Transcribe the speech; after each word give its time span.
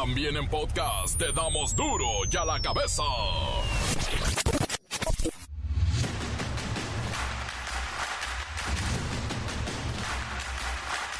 También 0.00 0.36
en 0.36 0.48
podcast 0.48 1.18
te 1.18 1.32
damos 1.32 1.74
duro 1.74 2.06
y 2.30 2.36
a 2.36 2.44
la 2.44 2.60
cabeza. 2.60 3.02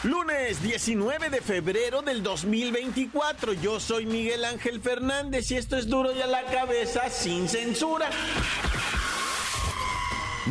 Lunes 0.04 0.62
19 0.62 1.28
de 1.28 1.40
febrero 1.40 2.02
del 2.02 2.22
2024. 2.22 3.54
Yo 3.54 3.80
soy 3.80 4.06
Miguel 4.06 4.44
Ángel 4.44 4.80
Fernández 4.80 5.50
y 5.50 5.56
esto 5.56 5.76
es 5.76 5.88
duro 5.88 6.12
y 6.14 6.22
a 6.22 6.28
la 6.28 6.44
cabeza 6.44 7.10
sin 7.10 7.48
censura. 7.48 8.08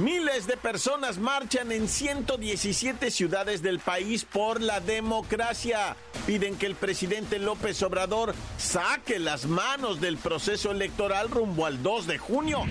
Miles 0.02 0.45
de 0.45 0.57
personas 0.57 1.18
marchan 1.18 1.71
en 1.71 1.88
117 1.88 3.09
ciudades 3.09 3.63
del 3.63 3.80
país 3.80 4.25
por 4.25 4.62
la 4.62 4.80
democracia. 4.80 5.95
Piden 6.27 6.55
que 6.55 6.68
el 6.68 6.75
presidente 6.75 7.39
López 7.39 7.81
Obrador 7.81 8.35
saque 8.59 9.18
las 9.18 9.48
manos 9.48 9.99
del 9.99 10.18
proceso 10.18 10.70
electoral 10.70 11.31
rumbo 11.31 11.66
al 11.66 11.81
2 11.81 12.05
de 12.05 12.18
junio. 12.20 12.63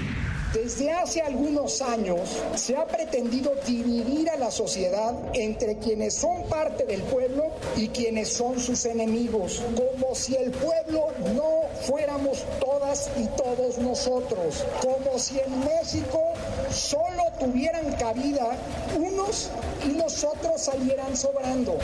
Desde 0.52 0.92
hace 0.92 1.20
algunos 1.20 1.83
años 1.83 2.30
se 2.55 2.77
ha 2.77 2.86
pretendido 2.86 3.52
dividir 3.66 4.30
a 4.30 4.36
la 4.36 4.50
sociedad 4.50 5.12
entre 5.34 5.78
quienes 5.78 6.14
son 6.14 6.48
parte 6.48 6.86
del 6.86 7.02
pueblo 7.02 7.45
y 7.77 7.88
quienes 7.88 8.33
son 8.33 8.61
sus 8.61 8.86
enemigos, 8.86 9.61
como 9.74 10.14
si 10.14 10.36
el 10.36 10.52
pueblo 10.52 11.08
no 11.34 11.69
fuéramos 11.83 12.35
y 13.16 13.27
todos 13.36 13.78
nosotros, 13.78 14.64
como 14.80 15.18
si 15.18 15.38
en 15.38 15.60
México 15.60 16.34
solo 16.70 17.22
tuvieran 17.38 17.92
cabida 17.96 18.56
unos 18.96 19.50
y 19.84 19.92
los 19.92 20.24
otros 20.24 20.64
salieran 20.64 21.16
sobrando. 21.16 21.78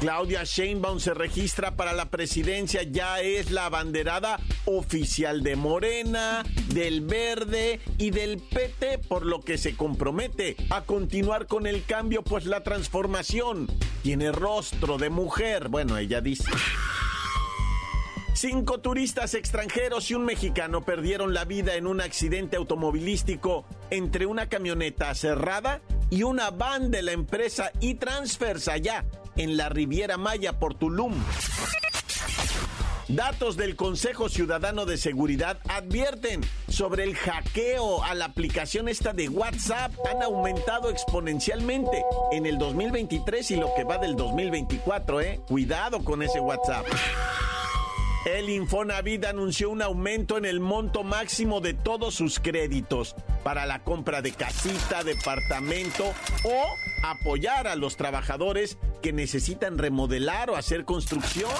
Claudia 0.00 0.44
Sheinbaum 0.44 0.98
se 0.98 1.12
registra 1.12 1.76
para 1.76 1.92
la 1.92 2.06
presidencia, 2.06 2.82
ya 2.84 3.20
es 3.20 3.50
la 3.50 3.66
abanderada 3.66 4.40
oficial 4.64 5.42
de 5.42 5.56
Morena, 5.56 6.42
del 6.68 7.02
Verde 7.02 7.80
y 7.98 8.10
del 8.10 8.38
PT, 8.38 8.98
por 8.98 9.26
lo 9.26 9.40
que 9.40 9.58
se 9.58 9.76
compromete 9.76 10.56
a 10.70 10.82
continuar 10.82 11.46
con 11.46 11.66
el 11.66 11.84
cambio, 11.84 12.22
pues 12.22 12.46
la 12.46 12.62
transformación 12.62 13.68
tiene 14.02 14.32
rostro 14.32 14.96
de 14.96 15.10
mujer, 15.10 15.68
bueno, 15.68 15.98
ella 15.98 16.22
dice. 16.22 16.50
Cinco 18.40 18.80
turistas 18.80 19.34
extranjeros 19.34 20.10
y 20.10 20.14
un 20.14 20.24
mexicano 20.24 20.80
perdieron 20.80 21.34
la 21.34 21.44
vida 21.44 21.74
en 21.74 21.86
un 21.86 22.00
accidente 22.00 22.56
automovilístico 22.56 23.66
entre 23.90 24.24
una 24.24 24.48
camioneta 24.48 25.14
cerrada 25.14 25.82
y 26.08 26.22
una 26.22 26.48
van 26.48 26.90
de 26.90 27.02
la 27.02 27.12
empresa 27.12 27.70
e-Transfers 27.82 28.68
allá 28.68 29.04
en 29.36 29.58
la 29.58 29.68
Riviera 29.68 30.16
Maya 30.16 30.58
por 30.58 30.72
Tulum. 30.72 31.22
Datos 33.08 33.58
del 33.58 33.76
Consejo 33.76 34.30
Ciudadano 34.30 34.86
de 34.86 34.96
Seguridad 34.96 35.58
advierten 35.68 36.40
sobre 36.66 37.04
el 37.04 37.16
hackeo 37.16 38.02
a 38.04 38.14
la 38.14 38.24
aplicación 38.24 38.88
esta 38.88 39.12
de 39.12 39.28
WhatsApp. 39.28 39.92
Han 40.10 40.22
aumentado 40.22 40.88
exponencialmente 40.88 42.02
en 42.32 42.46
el 42.46 42.56
2023 42.56 43.50
y 43.50 43.56
lo 43.56 43.74
que 43.74 43.84
va 43.84 43.98
del 43.98 44.16
2024, 44.16 45.20
¿eh? 45.20 45.40
Cuidado 45.46 46.02
con 46.02 46.22
ese 46.22 46.40
WhatsApp. 46.40 46.86
El 48.26 48.50
Infonavit 48.50 49.24
anunció 49.24 49.70
un 49.70 49.80
aumento 49.80 50.36
en 50.36 50.44
el 50.44 50.60
monto 50.60 51.02
máximo 51.02 51.62
de 51.62 51.72
todos 51.72 52.14
sus 52.14 52.38
créditos 52.38 53.16
para 53.42 53.64
la 53.64 53.82
compra 53.82 54.20
de 54.20 54.32
casita, 54.32 55.02
departamento 55.02 56.04
o 56.44 56.64
apoyar 57.02 57.66
a 57.66 57.76
los 57.76 57.96
trabajadores 57.96 58.76
que 59.00 59.14
necesitan 59.14 59.78
remodelar 59.78 60.50
o 60.50 60.56
hacer 60.56 60.84
construcción. 60.84 61.50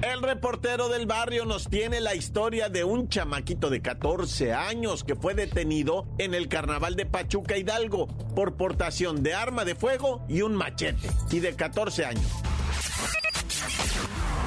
El 0.00 0.22
reportero 0.22 0.88
del 0.88 1.04
barrio 1.04 1.44
nos 1.44 1.68
tiene 1.68 2.00
la 2.00 2.14
historia 2.14 2.70
de 2.70 2.84
un 2.84 3.10
chamaquito 3.10 3.68
de 3.68 3.82
14 3.82 4.54
años 4.54 5.04
que 5.04 5.16
fue 5.16 5.34
detenido 5.34 6.06
en 6.16 6.32
el 6.32 6.48
carnaval 6.48 6.96
de 6.96 7.04
Pachuca 7.04 7.58
Hidalgo 7.58 8.06
por 8.34 8.54
portación 8.54 9.22
de 9.22 9.34
arma 9.34 9.66
de 9.66 9.74
fuego 9.74 10.24
y 10.26 10.40
un 10.40 10.54
machete, 10.54 11.10
y 11.30 11.40
de 11.40 11.54
14 11.54 12.06
años. 12.06 12.49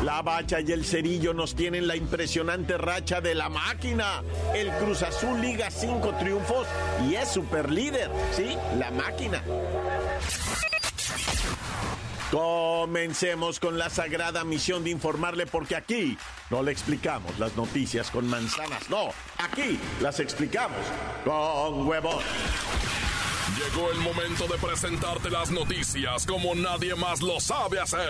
La 0.04 0.22
Bacha 0.22 0.60
y 0.60 0.72
el 0.72 0.84
Cerillo 0.84 1.34
nos 1.34 1.56
tienen 1.56 1.88
la 1.88 1.96
impresionante 1.96 2.78
racha 2.78 3.22
de 3.22 3.36
la 3.36 3.48
máquina. 3.48 4.22
El 4.54 4.70
Cruz 4.74 5.02
Azul 5.02 5.40
liga 5.40 5.72
cinco 5.72 6.14
triunfos 6.20 6.68
y 7.10 7.16
es 7.16 7.30
super 7.30 7.72
líder. 7.72 8.12
Sí, 8.36 8.58
la 8.78 8.92
máquina. 8.92 9.42
Comencemos 12.34 13.60
con 13.60 13.78
la 13.78 13.90
sagrada 13.90 14.44
misión 14.44 14.84
de 14.84 14.90
informarle 14.90 15.46
porque 15.46 15.76
aquí 15.76 16.18
no 16.50 16.64
le 16.64 16.72
explicamos 16.72 17.38
las 17.38 17.56
noticias 17.56 18.10
con 18.10 18.28
manzanas, 18.28 18.90
no, 18.90 19.10
aquí 19.38 19.80
las 20.02 20.20
explicamos 20.20 20.80
con 21.24 21.88
huevos. 21.88 22.24
Llegó 23.56 23.92
el 23.92 24.00
momento 24.00 24.48
de 24.48 24.58
presentarte 24.58 25.30
las 25.30 25.52
noticias 25.52 26.26
como 26.26 26.56
nadie 26.56 26.96
más 26.96 27.22
lo 27.22 27.40
sabe 27.40 27.80
hacer. 27.80 28.10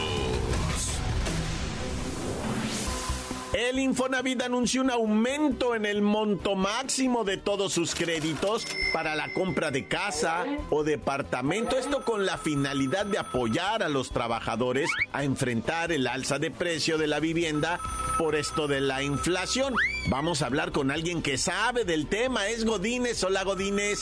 El 3.53 3.79
Infonavit 3.79 4.41
anunció 4.43 4.81
un 4.81 4.91
aumento 4.91 5.75
en 5.75 5.85
el 5.85 6.01
monto 6.01 6.55
máximo 6.55 7.25
de 7.25 7.35
todos 7.35 7.73
sus 7.73 7.93
créditos 7.93 8.65
para 8.93 9.13
la 9.13 9.33
compra 9.33 9.71
de 9.71 9.89
casa 9.89 10.45
o 10.69 10.85
departamento. 10.85 11.77
Esto 11.77 12.05
con 12.05 12.25
la 12.25 12.37
finalidad 12.37 13.05
de 13.05 13.17
apoyar 13.17 13.83
a 13.83 13.89
los 13.89 14.11
trabajadores 14.11 14.89
a 15.11 15.25
enfrentar 15.25 15.91
el 15.91 16.07
alza 16.07 16.39
de 16.39 16.49
precio 16.49 16.97
de 16.97 17.07
la 17.07 17.19
vivienda 17.19 17.81
por 18.21 18.35
esto 18.35 18.67
de 18.67 18.81
la 18.81 19.01
inflación. 19.01 19.73
Vamos 20.07 20.43
a 20.43 20.45
hablar 20.45 20.71
con 20.71 20.91
alguien 20.91 21.23
que 21.23 21.39
sabe 21.39 21.85
del 21.85 22.05
tema. 22.05 22.49
Es 22.49 22.65
Godínez. 22.65 23.23
Hola 23.23 23.43
Godínez. 23.43 23.99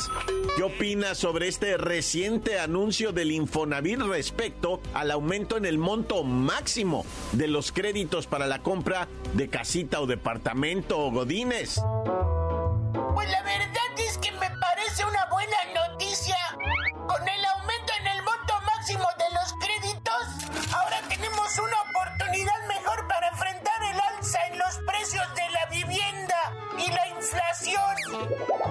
¿Qué 0.57 0.63
opinas 0.63 1.17
sobre 1.17 1.47
este 1.47 1.77
reciente 1.77 2.59
anuncio 2.59 3.13
del 3.13 3.31
Infonavit 3.31 4.01
respecto 4.01 4.81
al 4.93 5.11
aumento 5.11 5.55
en 5.55 5.63
el 5.63 5.77
monto 5.77 6.25
máximo 6.25 7.05
de 7.31 7.47
los 7.47 7.71
créditos 7.71 8.27
para 8.27 8.45
la 8.45 8.61
compra 8.61 9.07
de 9.35 9.47
casita 9.47 10.01
o 10.01 10.05
departamento, 10.05 10.97
Godínez? 11.11 11.79
Pues 13.13 13.29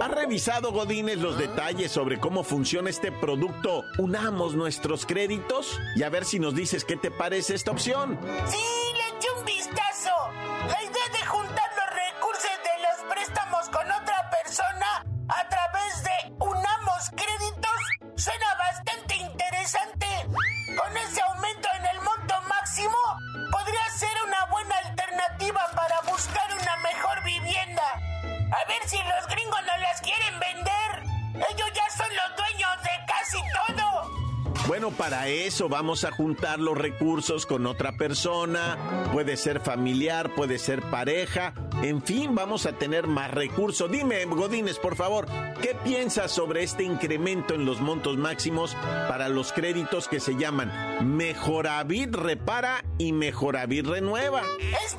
¿Ha 0.01 0.09
revisado 0.09 0.73
Godínez 0.73 1.19
los 1.19 1.39
detalles 1.39 1.91
sobre 1.91 2.19
cómo 2.19 2.45
funciona 2.45 2.91
este 2.91 3.11
producto? 3.11 3.85
Unamos 3.99 4.55
nuestros 4.55 5.07
créditos 5.07 5.79
y 5.97 6.03
a 6.03 6.09
ver 6.09 6.25
si 6.25 6.39
nos 6.39 6.55
dices 6.55 6.85
qué 6.85 6.97
te 6.97 7.11
parece 7.11 7.55
esta 7.55 7.71
opción. 7.73 8.19
Sí, 8.47 8.88
vamos 35.67 36.05
a 36.05 36.13
juntar 36.13 36.61
los 36.61 36.77
recursos 36.77 37.47
con 37.47 37.67
otra 37.67 37.93
persona, 37.97 38.77
puede 39.13 39.37
ser 39.37 39.61
familiar, 39.61 40.35
puede 40.35 40.59
ser 40.59 40.83
pareja, 40.83 41.55
en 41.83 42.03
fin, 42.03 42.35
vamos 42.35 42.67
a 42.67 42.73
tener 42.73 43.07
más 43.07 43.31
recursos. 43.31 43.91
Dime, 43.91 44.25
Godínez, 44.27 44.79
por 44.79 44.95
favor, 44.95 45.27
¿qué 45.63 45.75
piensas 45.85 46.31
sobre 46.31 46.63
este 46.63 46.85
incremento 46.85 47.55
en 47.55 47.65
los 47.65 47.81
montos 47.81 48.17
máximos 48.17 48.77
para 49.09 49.29
los 49.29 49.53
créditos 49.53 50.07
que 50.07 50.21
se 50.21 50.37
llaman 50.37 50.71
Mejoravit 51.17 52.15
Repara 52.15 52.85
y 52.99 53.13
Mejoravit 53.13 53.87
Renueva? 53.87 54.43
Es 54.85 54.99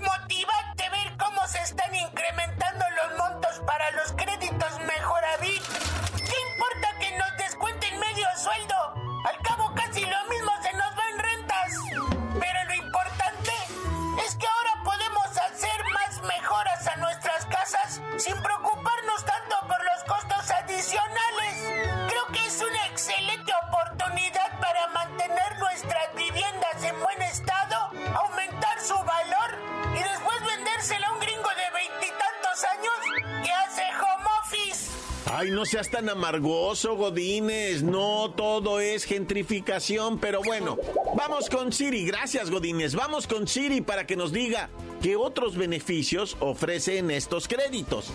seas 35.69 35.89
tan 35.89 36.09
amargoso, 36.09 36.95
Godínez. 36.95 37.83
No 37.83 38.31
todo 38.31 38.79
es 38.79 39.03
gentrificación, 39.05 40.17
pero 40.19 40.41
bueno, 40.41 40.77
vamos 41.15 41.47
con 41.49 41.71
Siri. 41.71 42.05
Gracias, 42.05 42.49
Godínez. 42.49 42.95
Vamos 42.95 43.27
con 43.27 43.47
Siri 43.47 43.81
para 43.81 44.07
que 44.07 44.15
nos 44.15 44.31
diga 44.31 44.69
qué 45.01 45.15
otros 45.15 45.55
beneficios 45.55 46.35
ofrecen 46.39 47.11
estos 47.11 47.47
créditos. 47.47 48.11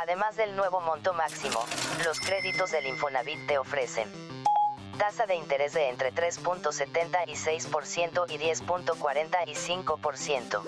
Además 0.00 0.36
del 0.36 0.56
nuevo 0.56 0.80
monto 0.80 1.12
máximo, 1.12 1.60
los 2.04 2.18
créditos 2.20 2.70
del 2.70 2.86
Infonavit 2.86 3.46
te 3.46 3.58
ofrecen 3.58 4.08
tasa 4.96 5.26
de 5.26 5.36
interés 5.36 5.74
de 5.74 5.90
entre 5.90 6.14
3.76% 6.14 8.24
y 8.30 8.38
10.45%. 8.38 10.62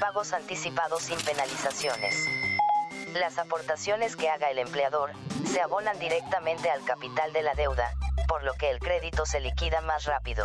Pagos 0.00 0.32
anticipados 0.32 1.02
sin 1.02 1.18
penalizaciones. 1.18 2.37
Las 3.20 3.38
aportaciones 3.38 4.14
que 4.16 4.28
haga 4.28 4.50
el 4.50 4.58
empleador 4.58 5.10
se 5.44 5.60
abonan 5.60 5.98
directamente 5.98 6.70
al 6.70 6.84
capital 6.84 7.32
de 7.32 7.42
la 7.42 7.54
deuda, 7.54 7.92
por 8.28 8.44
lo 8.44 8.54
que 8.54 8.70
el 8.70 8.78
crédito 8.78 9.26
se 9.26 9.40
liquida 9.40 9.80
más 9.80 10.04
rápido. 10.04 10.44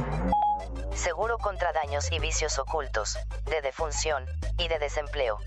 Seguro 0.95 1.37
contra 1.37 1.71
daños 1.71 2.11
y 2.11 2.19
vicios 2.19 2.57
ocultos, 2.57 3.17
de 3.45 3.61
defunción 3.61 4.25
y 4.57 4.67
de 4.69 4.79
desempleo. 4.79 5.39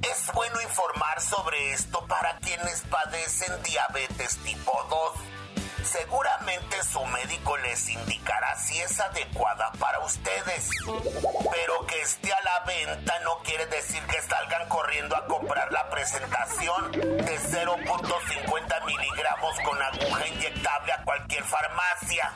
es 0.02 0.32
bueno 0.32 0.60
informar 0.62 1.20
sobre 1.20 1.72
esto 1.72 2.06
para 2.06 2.36
quienes 2.38 2.80
padecen 2.82 3.62
diabetes 3.62 4.38
tipo 4.38 4.72
2 4.90 5.39
Seguramente 5.84 6.82
su 6.84 7.04
médico 7.06 7.56
les 7.58 7.88
indicará 7.88 8.56
si 8.56 8.78
es 8.80 9.00
adecuada 9.00 9.72
para 9.78 9.98
ustedes. 10.00 10.68
Pero 10.84 11.86
que 11.86 12.00
esté 12.02 12.32
a 12.32 12.42
la 12.42 12.60
venta 12.66 13.18
no 13.20 13.38
quiere 13.42 13.66
decir 13.66 14.02
que 14.06 14.20
salgan 14.22 14.68
corriendo 14.68 15.16
a 15.16 15.26
comprar 15.26 15.72
la 15.72 15.88
presentación 15.90 16.92
de 16.92 17.38
0.50 17.38 18.84
miligramos 18.86 19.60
con 19.64 19.82
aguja 19.82 20.26
inyectable 20.28 20.92
a 20.92 21.04
cualquier 21.04 21.44
farmacia. 21.44 22.32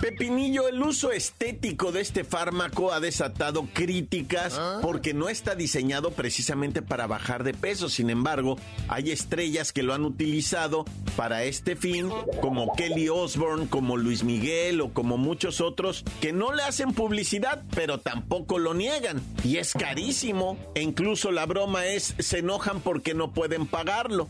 Pepinillo, 0.00 0.68
el 0.68 0.82
uso 0.82 1.12
estético 1.12 1.92
de 1.92 2.00
este 2.00 2.24
fármaco 2.24 2.92
ha 2.92 3.00
desatado 3.00 3.66
críticas 3.72 4.60
porque 4.82 5.14
no 5.14 5.28
está 5.28 5.54
diseñado 5.54 6.10
precisamente 6.10 6.82
para 6.82 7.06
bajar 7.06 7.44
de 7.44 7.54
peso. 7.54 7.88
Sin 7.88 8.10
embargo, 8.10 8.58
hay 8.88 9.10
estrellas 9.10 9.72
que 9.72 9.82
lo 9.82 9.94
han 9.94 10.04
utilizado 10.04 10.84
para 11.16 11.44
este 11.44 11.76
fin, 11.76 12.10
como 12.40 12.74
Kelly 12.74 13.08
Osbourne, 13.08 13.68
como 13.68 13.96
Luis 13.96 14.24
Miguel 14.24 14.80
o 14.80 14.92
como 14.92 15.16
muchos 15.16 15.60
otros, 15.60 16.04
que 16.20 16.32
no 16.32 16.52
le 16.52 16.62
hacen 16.62 16.92
publicidad, 16.92 17.62
pero 17.74 17.98
tampoco 17.98 18.58
lo 18.58 18.74
niegan. 18.74 19.22
Y 19.42 19.58
es 19.58 19.72
carísimo. 19.72 20.58
E 20.74 20.82
incluso 20.82 21.30
la 21.30 21.46
broma 21.46 21.86
es, 21.86 22.14
se 22.18 22.38
enojan 22.38 22.80
porque 22.80 23.14
no 23.14 23.32
pueden 23.32 23.66
pagarlo. 23.66 24.28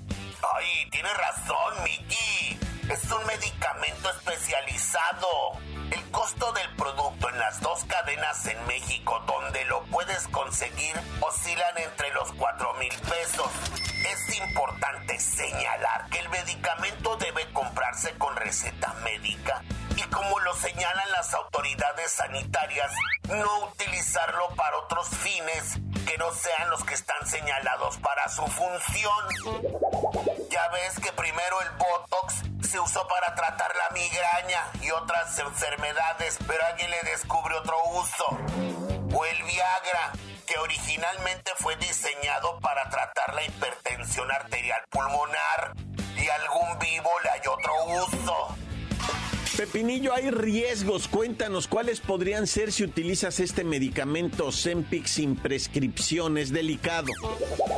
Ay, 0.56 0.90
tiene 0.90 1.08
razón, 1.14 1.84
Mickey. 1.84 2.63
Es 2.90 3.10
un 3.10 3.26
medicamento 3.26 4.10
especializado. 4.10 5.52
El 5.90 6.02
costo 6.10 6.52
del 6.52 6.68
producto 6.76 7.30
en 7.30 7.38
las 7.38 7.60
dos 7.60 7.82
cadenas 7.84 8.46
en 8.46 8.66
México 8.66 9.22
donde 9.26 9.64
lo 9.64 9.82
puedes 9.84 10.28
conseguir 10.28 10.94
oscilan 11.20 11.78
entre 11.78 12.12
los 12.12 12.30
4 12.32 12.74
mil 12.74 12.92
pesos. 13.08 13.50
Es 14.06 14.36
importante 14.38 15.18
señalar 15.18 16.08
que 16.10 16.18
el 16.18 16.28
medicamento 16.28 17.16
debe 17.16 17.50
comprarse 17.52 18.12
con 18.18 18.36
receta 18.36 18.92
médica 19.02 19.62
y 19.96 20.02
como 20.10 20.38
lo 20.40 20.54
señalan 20.54 21.10
las 21.12 21.32
autoridades 21.32 22.12
sanitarias, 22.12 22.92
no 23.28 23.66
utilizarlo 23.66 24.54
para 24.56 24.76
otros 24.76 25.08
fines 25.08 25.78
que 26.04 26.18
no 26.18 26.32
sean 26.32 26.70
los 26.70 26.84
que 26.84 26.94
están 26.94 27.26
señalados 27.26 27.96
para 27.98 28.28
su 28.28 28.46
función. 28.46 29.28
Ya 30.50 30.68
ves 30.68 30.98
que 31.00 31.12
primero 31.12 31.60
el 31.62 31.70
Botox 31.70 32.34
se 32.68 32.78
usó 32.80 33.06
para 33.08 33.34
tratar 33.34 33.72
la 33.76 33.90
migraña 33.94 34.70
y 34.80 34.90
otras 34.90 35.38
enfermedades, 35.38 36.38
pero 36.46 36.64
alguien 36.66 36.90
le 36.90 37.02
descubre 37.10 37.54
otro 37.56 37.76
uso. 37.92 38.26
O 39.16 39.24
el 39.24 39.42
Viagra, 39.44 40.12
que 40.46 40.58
originalmente 40.58 41.52
fue 41.58 41.76
diseñado 41.76 42.58
para 42.60 42.88
tratar 42.90 43.34
la 43.34 43.44
hipertensión 43.44 44.30
arterial 44.30 44.82
pulmonar 44.90 45.74
y 46.16 46.28
algún 46.28 46.78
vivo 46.78 47.10
Pepinillo, 49.56 50.12
hay 50.12 50.30
riesgos. 50.30 51.06
Cuéntanos 51.06 51.68
cuáles 51.68 52.00
podrían 52.00 52.48
ser 52.48 52.72
si 52.72 52.82
utilizas 52.82 53.38
este 53.38 53.62
medicamento 53.62 54.50
Zempic 54.50 55.06
sin 55.06 55.36
prescripción. 55.36 56.38
Es 56.38 56.52
delicado. 56.52 57.06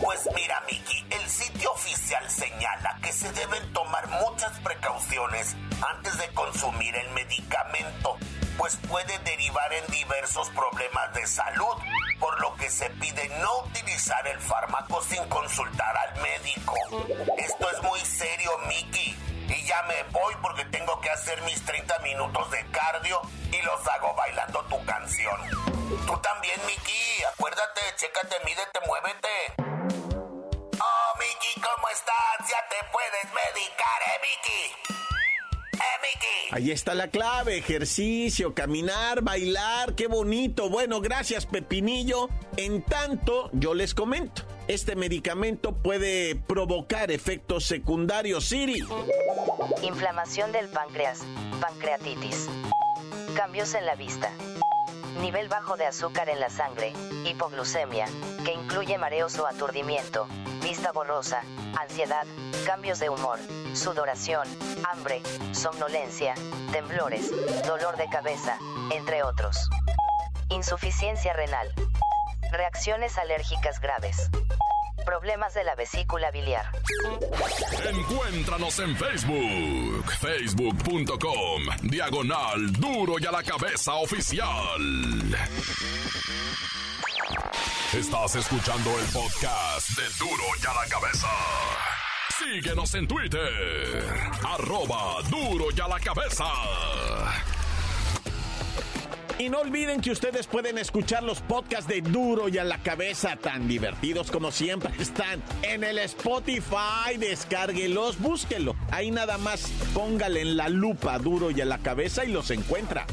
Pues 0.02 0.20
mira, 0.34 0.62
Miki, 0.70 1.04
el 1.10 1.28
sitio 1.28 1.70
oficial 1.72 2.24
señala 2.30 2.98
que 3.02 3.12
se 3.12 3.30
deben 3.32 3.72
tomar 3.74 4.08
muchas 4.22 4.58
precauciones 4.60 5.54
antes 5.86 6.16
de 6.16 6.28
consumir 6.32 6.94
el 6.96 7.10
medicamento, 7.10 8.16
pues 8.56 8.78
puede 8.88 9.18
derivar 9.24 9.70
en 9.74 9.92
diversos 9.92 10.48
problemas 10.50 11.12
de 11.12 11.26
salud, 11.26 11.76
por 12.18 12.40
lo 12.40 12.54
que 12.56 12.70
se 12.70 12.88
pide 12.90 13.28
no 13.42 13.66
utilizar 13.66 14.26
el 14.28 14.38
fármaco 14.40 15.02
sin 15.02 15.22
consultar 15.28 15.94
al 15.94 16.22
médico. 16.22 16.74
Esto 17.36 17.70
es 17.70 17.82
muy 17.82 18.00
serio, 18.00 18.50
Miki 18.66 19.14
y 19.48 19.66
ya 19.66 19.82
me 19.84 20.02
voy 20.10 20.34
porque 20.42 20.64
tengo 20.66 21.00
que 21.00 21.10
hacer 21.10 21.40
mis 21.42 21.64
30 21.64 21.98
minutos 22.00 22.50
de 22.50 22.64
cardio 22.70 23.20
y 23.52 23.62
los 23.62 23.86
hago 23.88 24.14
bailando 24.14 24.64
tu 24.64 24.84
canción. 24.84 25.40
Tú 26.06 26.16
también, 26.18 26.60
Miki, 26.66 27.22
acuérdate, 27.32 27.80
chécate, 27.96 28.36
mídete, 28.44 28.80
muévete. 28.86 29.28
Oh, 30.80 31.18
Miki, 31.18 31.60
¿cómo 31.60 31.88
estás? 31.92 32.48
Ya 32.48 32.64
te 32.68 32.76
puedes 32.92 33.24
medicar, 33.32 34.02
¿eh, 34.06 34.20
Miki? 34.22 34.96
Ahí 36.52 36.70
está 36.70 36.94
la 36.94 37.08
clave, 37.08 37.58
ejercicio, 37.58 38.54
caminar, 38.54 39.22
bailar, 39.22 39.94
qué 39.94 40.06
bonito. 40.06 40.70
Bueno, 40.70 41.00
gracias 41.00 41.44
Pepinillo. 41.44 42.28
En 42.56 42.82
tanto, 42.82 43.50
yo 43.52 43.74
les 43.74 43.94
comento, 43.94 44.42
este 44.68 44.96
medicamento 44.96 45.72
puede 45.72 46.34
provocar 46.34 47.10
efectos 47.10 47.64
secundarios, 47.64 48.46
Siri. 48.46 48.82
Inflamación 49.82 50.52
del 50.52 50.68
páncreas, 50.68 51.20
pancreatitis. 51.60 52.48
Cambios 53.36 53.74
en 53.74 53.86
la 53.86 53.94
vista. 53.94 54.30
Nivel 55.20 55.48
bajo 55.48 55.76
de 55.76 55.86
azúcar 55.86 56.28
en 56.28 56.40
la 56.40 56.50
sangre, 56.50 56.92
hipoglucemia, 57.24 58.06
que 58.44 58.52
incluye 58.52 58.98
mareos 58.98 59.38
o 59.38 59.46
aturdimiento, 59.46 60.26
vista 60.62 60.92
borrosa, 60.92 61.42
ansiedad, 61.80 62.26
cambios 62.66 62.98
de 62.98 63.08
humor, 63.08 63.38
sudoración, 63.74 64.46
hambre, 64.92 65.22
somnolencia, 65.52 66.34
temblores, 66.72 67.30
dolor 67.66 67.96
de 67.96 68.08
cabeza, 68.08 68.58
entre 68.94 69.22
otros. 69.22 69.56
Insuficiencia 70.50 71.32
renal. 71.32 71.72
Reacciones 72.52 73.18
alérgicas 73.18 73.80
graves. 73.80 74.30
Problemas 75.04 75.54
de 75.54 75.64
la 75.64 75.74
vesícula 75.74 76.30
biliar. 76.30 76.66
Encuéntranos 77.88 78.78
en 78.80 78.96
Facebook, 78.96 80.12
facebook.com, 80.20 81.62
diagonal 81.82 82.72
duro 82.72 83.14
y 83.18 83.26
a 83.26 83.32
la 83.32 83.42
cabeza 83.42 83.94
oficial. 83.94 85.36
Estás 87.92 88.36
escuchando 88.36 88.90
el 88.98 89.06
podcast 89.06 89.90
de 89.90 90.08
duro 90.18 90.44
y 90.62 90.66
a 90.66 90.74
la 90.74 90.88
cabeza. 90.88 91.28
Síguenos 92.38 92.94
en 92.94 93.06
Twitter, 93.06 94.04
arroba 94.44 95.22
duro 95.30 95.66
y 95.74 95.80
a 95.80 95.88
la 95.88 96.00
cabeza. 96.00 96.44
Y 99.38 99.50
no 99.50 99.60
olviden 99.60 100.00
que 100.00 100.10
ustedes 100.10 100.46
pueden 100.46 100.78
escuchar 100.78 101.22
los 101.22 101.42
podcasts 101.42 101.86
de 101.86 102.00
Duro 102.00 102.48
y 102.48 102.56
a 102.56 102.64
la 102.64 102.78
cabeza, 102.82 103.36
tan 103.36 103.68
divertidos 103.68 104.30
como 104.30 104.50
siempre 104.50 104.90
están 104.98 105.42
en 105.62 105.84
el 105.84 105.98
Spotify. 105.98 107.18
Descárguelos, 107.18 108.18
búsquenlo. 108.18 108.74
Ahí 108.90 109.10
nada 109.10 109.36
más 109.36 109.70
póngale 109.92 110.40
en 110.40 110.56
la 110.56 110.70
lupa 110.70 111.18
Duro 111.18 111.50
y 111.50 111.60
a 111.60 111.66
la 111.66 111.78
cabeza 111.78 112.24
y 112.24 112.32
los 112.32 112.50
encuentra. 112.50 113.06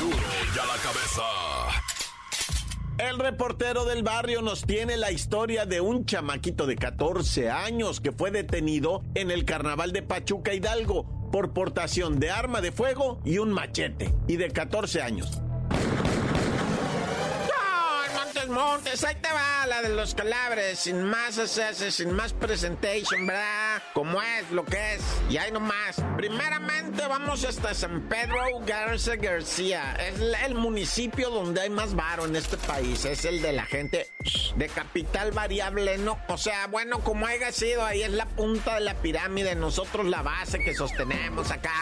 Duro 0.00 0.16
y 0.16 0.58
a 0.58 0.64
la 0.64 0.76
cabeza. 0.82 1.22
El 2.96 3.18
reportero 3.18 3.84
del 3.84 4.02
barrio 4.02 4.40
nos 4.40 4.64
tiene 4.64 4.96
la 4.96 5.12
historia 5.12 5.66
de 5.66 5.82
un 5.82 6.06
chamaquito 6.06 6.66
de 6.66 6.76
14 6.76 7.50
años 7.50 8.00
que 8.00 8.12
fue 8.12 8.30
detenido 8.30 9.02
en 9.14 9.30
el 9.30 9.44
carnaval 9.44 9.92
de 9.92 10.00
Pachuca 10.00 10.54
Hidalgo 10.54 11.04
por 11.30 11.52
portación 11.52 12.18
de 12.18 12.30
arma 12.30 12.62
de 12.62 12.72
fuego 12.72 13.20
y 13.22 13.36
un 13.36 13.52
machete, 13.52 14.14
y 14.26 14.36
de 14.36 14.50
14 14.50 15.02
años. 15.02 15.42
Montes, 18.48 19.04
ahí 19.04 19.14
te 19.16 19.28
va 19.32 19.66
la 19.66 19.82
de 19.82 19.90
los 19.90 20.14
calabres, 20.14 20.78
sin 20.78 21.02
más 21.02 21.38
hacerse, 21.38 21.90
sin 21.90 22.12
más 22.12 22.32
presentation, 22.32 23.26
¿verdad? 23.26 23.82
Como 23.94 24.20
es, 24.22 24.50
lo 24.50 24.64
que 24.64 24.94
es, 24.94 25.02
y 25.28 25.36
ahí 25.36 25.50
nomás. 25.50 25.96
Primeramente 26.16 27.06
vamos 27.06 27.44
hasta 27.44 27.74
San 27.74 28.08
Pedro 28.08 28.36
Garza 28.66 29.16
García, 29.16 29.96
es 29.98 30.20
el 30.44 30.54
municipio 30.54 31.30
donde 31.30 31.62
hay 31.62 31.70
más 31.70 31.94
varo 31.94 32.24
en 32.24 32.36
este 32.36 32.56
país, 32.56 33.04
es 33.04 33.24
el 33.24 33.42
de 33.42 33.52
la 33.52 33.64
gente 33.64 34.08
de 34.56 34.68
capital 34.68 35.32
variable, 35.32 35.98
¿no? 35.98 36.18
O 36.28 36.38
sea, 36.38 36.66
bueno, 36.66 37.00
como 37.00 37.26
haya 37.26 37.52
sido, 37.52 37.84
ahí 37.84 38.02
es 38.02 38.10
la 38.10 38.26
punta 38.26 38.74
de 38.74 38.80
la 38.80 38.94
pirámide, 38.94 39.54
nosotros 39.54 40.06
la 40.06 40.22
base 40.22 40.58
que 40.58 40.74
sostenemos 40.74 41.50
acá. 41.50 41.72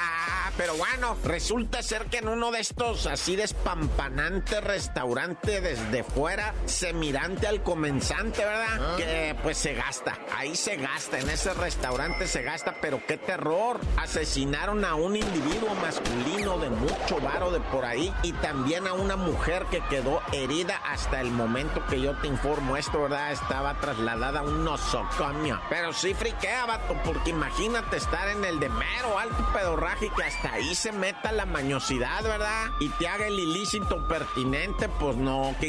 Pero 0.56 0.76
bueno, 0.76 1.16
resulta 1.25 1.83
ser 1.83 2.06
que 2.06 2.18
en 2.18 2.28
uno 2.28 2.52
de 2.52 2.61
estos 2.61 3.06
así 3.06 3.35
despampanantes 3.35 4.62
restaurantes 4.62 5.62
desde 5.62 6.04
fuera, 6.04 6.53
semirante 6.66 7.46
al 7.46 7.62
comenzante, 7.62 8.44
¿verdad? 8.44 8.96
Que 8.96 9.37
pues 9.42 9.58
se 9.58 9.75
gasta, 9.75 10.18
ahí 10.37 10.56
se 10.56 10.76
gasta, 10.76 11.18
en 11.18 11.28
ese 11.28 11.52
restaurante 11.54 12.26
se 12.26 12.42
gasta, 12.42 12.75
pero 12.80 13.00
qué 13.06 13.16
terror. 13.16 13.80
Asesinaron 13.96 14.84
a 14.84 14.94
un 14.94 15.16
individuo 15.16 15.75
masculino 15.80 16.58
de 16.58 16.70
mucho 16.70 17.20
varo 17.20 17.50
de 17.50 17.61
por 17.61 17.84
ahí 17.84 18.12
y 18.23 18.32
también 18.34 18.87
a 18.87 18.92
una 18.92 19.16
mujer 19.16 19.66
que 19.70 19.80
quedó 19.90 20.20
herida 20.32 20.80
hasta 20.88 21.20
el 21.20 21.30
momento 21.30 21.84
que 21.87 22.00
yo 22.00 22.12
te 22.18 22.28
informo 22.28 22.76
esto, 22.76 23.02
¿verdad? 23.02 23.32
Estaba 23.32 23.75
trasladada 23.80 24.40
a 24.40 24.42
un 24.42 24.64
nosocomio. 24.64 25.61
Pero 25.68 25.92
sí 25.92 26.14
friquea, 26.14 26.66
vato, 26.66 26.96
porque 27.04 27.30
imagínate 27.30 27.96
estar 27.96 28.28
en 28.28 28.44
el 28.44 28.61
de 28.61 28.68
mero 28.68 29.18
alto 29.18 29.46
pedorraje 29.52 30.06
y 30.06 30.11
que 30.11 30.25
hasta 30.25 30.52
ahí 30.52 30.75
se 30.75 30.92
meta 30.92 31.32
la 31.32 31.46
mañosidad, 31.46 32.23
¿verdad? 32.23 32.70
Y 32.80 32.88
te 32.90 33.08
haga 33.08 33.26
el 33.26 33.38
ilícito 33.38 34.06
pertinente, 34.08 34.88
pues 34.88 35.16
no, 35.16 35.54
qué 35.61 35.68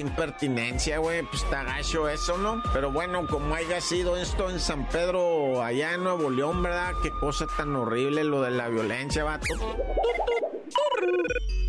güey, 0.97 1.23
pues 1.23 1.43
está 1.43 1.63
gacho 1.63 2.09
eso, 2.09 2.37
¿no? 2.37 2.61
Pero 2.73 2.91
bueno, 2.91 3.25
como 3.27 3.55
haya 3.55 3.79
sido 3.81 4.17
esto 4.17 4.49
en 4.49 4.59
San 4.59 4.87
Pedro, 4.89 5.63
allá 5.63 5.93
en 5.93 6.03
Nuevo 6.03 6.29
León, 6.29 6.61
¿verdad? 6.61 6.93
Qué 7.01 7.11
cosa 7.11 7.47
tan 7.47 7.75
horrible 7.75 8.23
lo 8.23 8.41
de 8.41 8.51
la 8.51 8.67
violencia, 8.67 9.23
vato. 9.23 9.47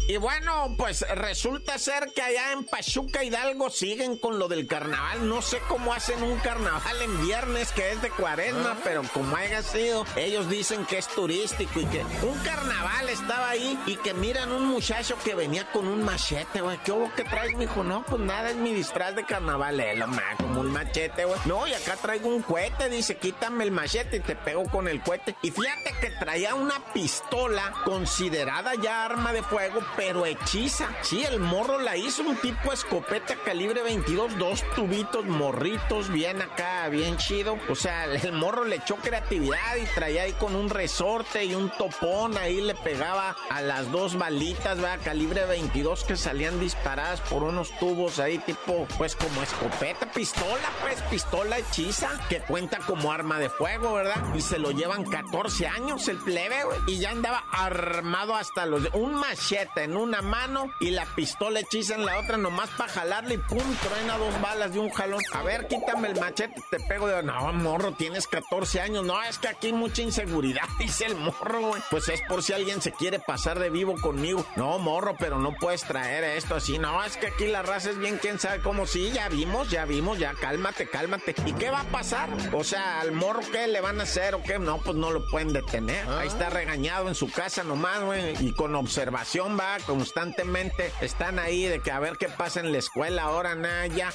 Y 0.09 0.19
bueno, 0.19 0.75
pues 0.79 1.05
resulta 1.17 1.79
ser 1.79 2.13
que 2.15 2.23
allá 2.23 2.53
en 2.53 2.65
Pachuca 2.65 3.25
Hidalgo 3.25 3.71
siguen 3.71 4.17
con 4.17 4.39
lo 4.39 4.47
del 4.47 4.67
carnaval. 4.69 5.29
No 5.29 5.43
sé 5.43 5.59
cómo 5.69 5.93
hacen 5.93 6.23
un 6.23 6.39
carnaval 6.39 7.03
en 7.03 7.27
viernes 7.27 7.73
que 7.73 7.91
es 7.91 8.01
de 8.03 8.11
cuaresma, 8.11 8.77
pero 8.85 9.03
como 9.13 9.35
haya 9.37 9.63
sido, 9.63 10.07
ellos 10.15 10.49
dicen 10.49 10.87
que 10.87 10.99
es 10.99 11.09
turístico 11.09 11.81
y 11.81 11.87
que 11.87 12.05
un 12.23 12.39
carnaval 12.45 13.09
estaba 13.09 13.51
ahí 13.51 13.79
y 13.87 13.97
que 13.97 14.15
miran 14.15 14.53
un 14.53 14.67
muchacho 14.67 15.17
que 15.25 15.35
venía 15.35 15.71
con 15.73 15.89
un 15.89 16.05
machete, 16.05 16.61
güey. 16.61 16.79
¿Qué 16.85 16.93
hubo 16.93 17.13
que 17.15 17.25
traes, 17.25 17.57
mijo? 17.57 17.83
No, 17.83 18.05
pues 18.05 18.21
nada, 18.21 18.51
es 18.51 18.57
mi 18.57 18.73
disfraz 18.73 19.17
de 19.17 19.25
carnaval, 19.25 19.81
eh, 19.81 19.97
lo 19.97 20.07
más, 20.07 20.37
como 20.37 20.61
un 20.61 20.71
machete, 20.71 21.25
güey. 21.25 21.41
No, 21.47 21.67
y 21.67 21.75
acá 21.75 21.97
traigo 21.97 22.29
un 22.29 22.43
cohete, 22.43 22.89
dice, 22.89 23.17
quítame 23.17 23.65
el 23.65 23.73
machete 23.73 24.19
y 24.19 24.21
te 24.21 24.37
pego 24.37 24.65
con 24.71 24.87
el 24.87 25.03
cohete. 25.03 25.35
Y 25.43 25.51
fíjate 25.51 25.95
que 26.01 26.11
traía 26.11 26.55
una 26.55 26.93
pistola 26.93 27.73
considerada 27.85 28.75
ya 28.81 29.05
arma 29.05 29.33
de 29.33 29.43
fuego, 29.43 29.81
pero 29.97 30.27
hechiza. 30.27 30.89
Sí, 31.03 31.25
el 31.25 31.41
morro 31.41 31.81
la 31.81 31.97
hizo 31.97 32.23
un 32.23 32.37
tipo 32.37 32.73
escopeta 32.73 33.37
calibre 33.45 33.83
22, 33.83 34.39
dos 34.39 34.65
tubitos 34.75 35.25
morritos, 35.25 36.11
bien 36.11 36.43
acá, 36.43 36.89
bien 36.89 37.17
chido. 37.17 37.59
O 37.69 37.75
sea, 37.75 38.05
el 38.05 38.33
morro 38.33 38.65
le 38.65 38.77
echó 38.77 38.97
creatividad 38.97 39.77
y 39.77 39.87
traía 39.95 40.23
ahí 40.23 40.33
con 40.33 40.55
un 40.57 40.71
resorte 40.71 41.45
y 41.45 41.55
un 41.55 41.71
topón, 41.71 42.37
ahí 42.39 42.61
le 42.61 42.75
pegaba 42.75 43.37
a 43.51 43.63
las 43.63 43.91
dos 43.93 44.17
balitas, 44.17 44.77
¿verdad? 44.77 45.01
Calibre 45.05 45.45
22 45.47 46.05
que 46.05 46.17
salían 46.17 46.59
disparadas 46.61 47.21
por 47.23 47.43
unos 47.43 47.71
tubos 47.79 48.19
ahí 48.19 48.39
tipo, 48.39 48.87
pues 48.99 49.17
como 49.17 49.43
escopeta, 49.43 50.11
pistola, 50.13 50.69
pues 50.83 51.01
pistola 51.03 51.59
hechiza, 51.59 52.09
que 52.29 52.41
cuenta 52.41 52.79
como 52.79 53.13
arma 53.13 53.39
de 53.39 53.51
fuego, 53.51 53.95
¿verdad? 53.95 54.23
Y 54.35 54.41
se 54.41 54.59
lo 54.59 54.71
llevan 54.71 55.05
14 55.05 55.67
años 55.67 56.09
el 56.09 56.19
plebe, 56.19 56.65
güey. 56.65 56.79
Y 56.87 56.99
ya 56.99 57.11
andaba 57.11 57.45
armado 57.53 58.35
hasta 58.35 58.67
los... 58.67 58.89
Un 58.95 59.15
machete 59.15 59.76
en 59.85 59.97
una 59.97 60.23
mano 60.23 60.71
y 60.81 60.91
la 60.91 61.05
pistola 61.05 61.61
hechiza 61.61 61.95
en 61.95 62.07
la 62.07 62.19
otra, 62.19 62.37
nomás 62.37 62.71
para 62.71 62.93
jalarle 62.93 63.35
y 63.35 63.39
pum, 63.39 63.59
truena 63.83 64.19
dos 64.19 64.41
balas 64.41 64.73
de 64.73 64.79
un 64.79 64.91
jalón. 64.91 65.23
A 65.33 65.43
ver, 65.43 65.67
quítame 65.67 66.09
el 66.09 66.21
machete, 66.21 66.63
te 66.71 66.81
pego 66.81 67.09
de. 67.09 67.23
No, 67.23 67.53
morro, 67.53 67.93
tienes 67.93 68.27
14 68.27 68.81
años. 68.81 69.05
No, 69.05 69.23
es 69.23 69.39
que 69.39 69.49
aquí 69.49 69.69
hay 69.69 69.73
mucha 69.73 70.03
inseguridad, 70.03 70.65
dice 70.79 71.07
el 71.07 71.17
morro, 71.17 71.61
güey. 71.61 71.83
Pues 71.91 72.09
es 72.09 72.23
por 72.23 72.43
si 72.43 72.53
alguien 72.53 72.81
se 72.81 72.93
quiere 72.93 73.19
pasar 73.19 73.59
de 73.59 73.71
vivo 73.71 73.95
conmigo. 74.01 74.47
No, 74.57 74.79
morro, 74.79 75.17
pero 75.19 75.39
no 75.39 75.55
puedes 75.55 75.83
traer 75.83 76.25
esto 76.25 76.55
así. 76.55 76.79
No, 76.79 77.03
es 77.05 77.17
que 77.17 77.29
aquí 77.29 77.47
la 77.47 77.63
raza 77.63 77.91
es 77.91 77.99
bien, 77.99 78.19
quién 78.21 78.39
sabe 78.39 78.61
cómo. 78.61 78.87
Sí, 78.87 79.11
ya 79.13 79.29
vimos, 79.29 79.71
ya 79.71 79.85
vimos, 79.85 80.19
ya 80.19 80.35
cálmate, 80.35 80.89
cálmate. 80.89 81.35
¿Y 81.45 81.53
qué 81.53 81.71
va 81.71 81.81
a 81.81 81.85
pasar? 81.85 82.29
O 82.53 82.65
sea, 82.65 83.01
al 83.01 83.13
morro, 83.13 83.41
¿qué 83.53 83.67
le 83.67 83.81
van 83.81 84.01
a 84.01 84.05
hacer 84.05 84.35
o 84.35 84.43
qué? 84.43 84.59
No, 84.59 84.79
pues 84.79 84.97
no 84.97 85.11
lo 85.11 85.27
pueden 85.27 85.53
detener. 85.53 86.09
Ahí 86.09 86.29
está 86.29 86.51
regañado 86.51 87.09
en 87.09 87.15
su 87.15 87.31
casa 87.31 87.65
nomás, 87.65 88.03
güey. 88.03 88.35
Y 88.45 88.53
con 88.53 88.75
observación 88.75 89.59
va 89.59 89.66
constantemente. 89.87 90.93
Están 91.01 91.39
ahí 91.39 91.65
de 91.65 91.81
que 91.81 91.91
a 91.91 92.01
ver 92.01 92.15
qué 92.19 92.29
pasa 92.29 92.61
en 92.61 92.73
la 92.73 92.79
escuela 92.79 93.23
ahora, 93.23 93.55
nada, 93.55 93.87
ya. 93.87 94.11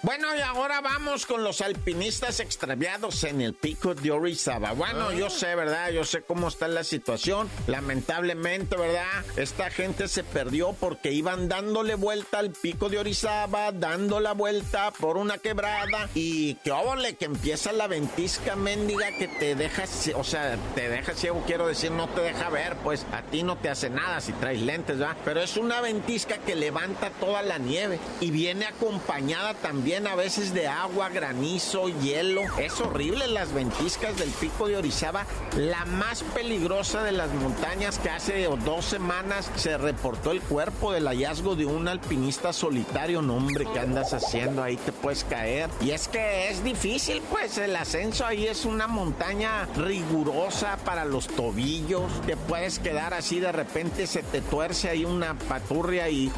Bueno, 0.00 0.28
y 0.36 0.40
ahora 0.40 0.80
vamos 0.80 1.26
con 1.26 1.42
los 1.42 1.60
alpinistas 1.60 2.38
extraviados 2.38 3.24
en 3.24 3.40
el 3.40 3.54
pico 3.54 3.96
de 3.96 4.12
Orizaba. 4.12 4.70
Bueno, 4.70 5.12
yo 5.12 5.28
sé, 5.28 5.56
¿verdad? 5.56 5.90
Yo 5.90 6.04
sé 6.04 6.22
cómo 6.22 6.46
está 6.46 6.68
la 6.68 6.84
situación. 6.84 7.50
Lamentablemente, 7.66 8.76
¿verdad? 8.76 9.24
Esta 9.36 9.70
gente 9.70 10.06
se 10.06 10.22
perdió 10.22 10.72
porque 10.74 11.10
iban 11.10 11.48
dándole 11.48 11.96
vuelta 11.96 12.38
al 12.38 12.52
pico 12.52 12.88
de 12.88 13.00
Orizaba, 13.00 13.72
dando 13.72 14.20
la 14.20 14.34
vuelta 14.34 14.92
por 14.92 15.16
una 15.16 15.38
quebrada 15.38 16.08
y 16.14 16.54
que 16.56 16.70
óvole, 16.70 17.16
que 17.16 17.24
empieza 17.24 17.72
la 17.72 17.88
ventisca 17.88 18.54
mendiga 18.54 19.10
que 19.18 19.26
te 19.26 19.56
deja, 19.56 19.82
o 20.14 20.22
sea, 20.22 20.56
te 20.76 20.88
deja 20.88 21.12
ciego, 21.14 21.42
quiero 21.44 21.66
decir, 21.66 21.90
no 21.90 22.08
te 22.08 22.20
deja 22.20 22.48
ver, 22.50 22.76
pues 22.84 23.04
a 23.10 23.22
ti 23.22 23.42
no 23.42 23.58
te 23.58 23.68
hace 23.68 23.90
nada 23.90 24.20
si 24.20 24.32
traes 24.34 24.60
lentes, 24.60 24.98
¿verdad? 24.98 25.16
Pero 25.24 25.40
es 25.40 25.56
una 25.56 25.80
ventisca 25.80 26.38
que 26.38 26.54
levanta 26.54 27.10
toda 27.18 27.42
la 27.42 27.58
nieve 27.58 27.98
y 28.20 28.30
viene 28.30 28.66
acompañada 28.66 29.54
también 29.54 29.87
también 29.88 30.06
a 30.06 30.16
veces 30.16 30.52
de 30.52 30.68
agua, 30.68 31.08
granizo, 31.08 31.88
hielo. 31.88 32.42
Es 32.58 32.78
horrible 32.78 33.26
las 33.26 33.54
ventiscas 33.54 34.18
del 34.18 34.28
pico 34.32 34.68
de 34.68 34.76
Orizaba, 34.76 35.24
la 35.56 35.86
más 35.86 36.22
peligrosa 36.22 37.02
de 37.02 37.12
las 37.12 37.32
montañas 37.32 37.98
que 37.98 38.10
hace 38.10 38.46
dos 38.66 38.84
semanas 38.84 39.50
se 39.56 39.78
reportó 39.78 40.32
el 40.32 40.42
cuerpo 40.42 40.92
del 40.92 41.06
hallazgo 41.06 41.56
de 41.56 41.64
un 41.64 41.88
alpinista 41.88 42.52
solitario. 42.52 43.22
No, 43.22 43.36
hombre, 43.36 43.66
¿qué 43.72 43.80
andas 43.80 44.12
haciendo? 44.12 44.62
Ahí 44.62 44.76
te 44.76 44.92
puedes 44.92 45.24
caer. 45.24 45.70
Y 45.80 45.92
es 45.92 46.06
que 46.06 46.50
es 46.50 46.62
difícil, 46.62 47.22
pues 47.30 47.56
el 47.56 47.74
ascenso 47.74 48.26
ahí 48.26 48.46
es 48.46 48.66
una 48.66 48.88
montaña 48.88 49.66
rigurosa 49.74 50.76
para 50.84 51.06
los 51.06 51.28
tobillos. 51.28 52.12
Te 52.26 52.36
puedes 52.36 52.78
quedar 52.78 53.14
así, 53.14 53.40
de 53.40 53.52
repente 53.52 54.06
se 54.06 54.22
te 54.22 54.42
tuerce 54.42 54.90
ahí 54.90 55.06
una 55.06 55.32
paturria 55.32 56.10
y... 56.10 56.30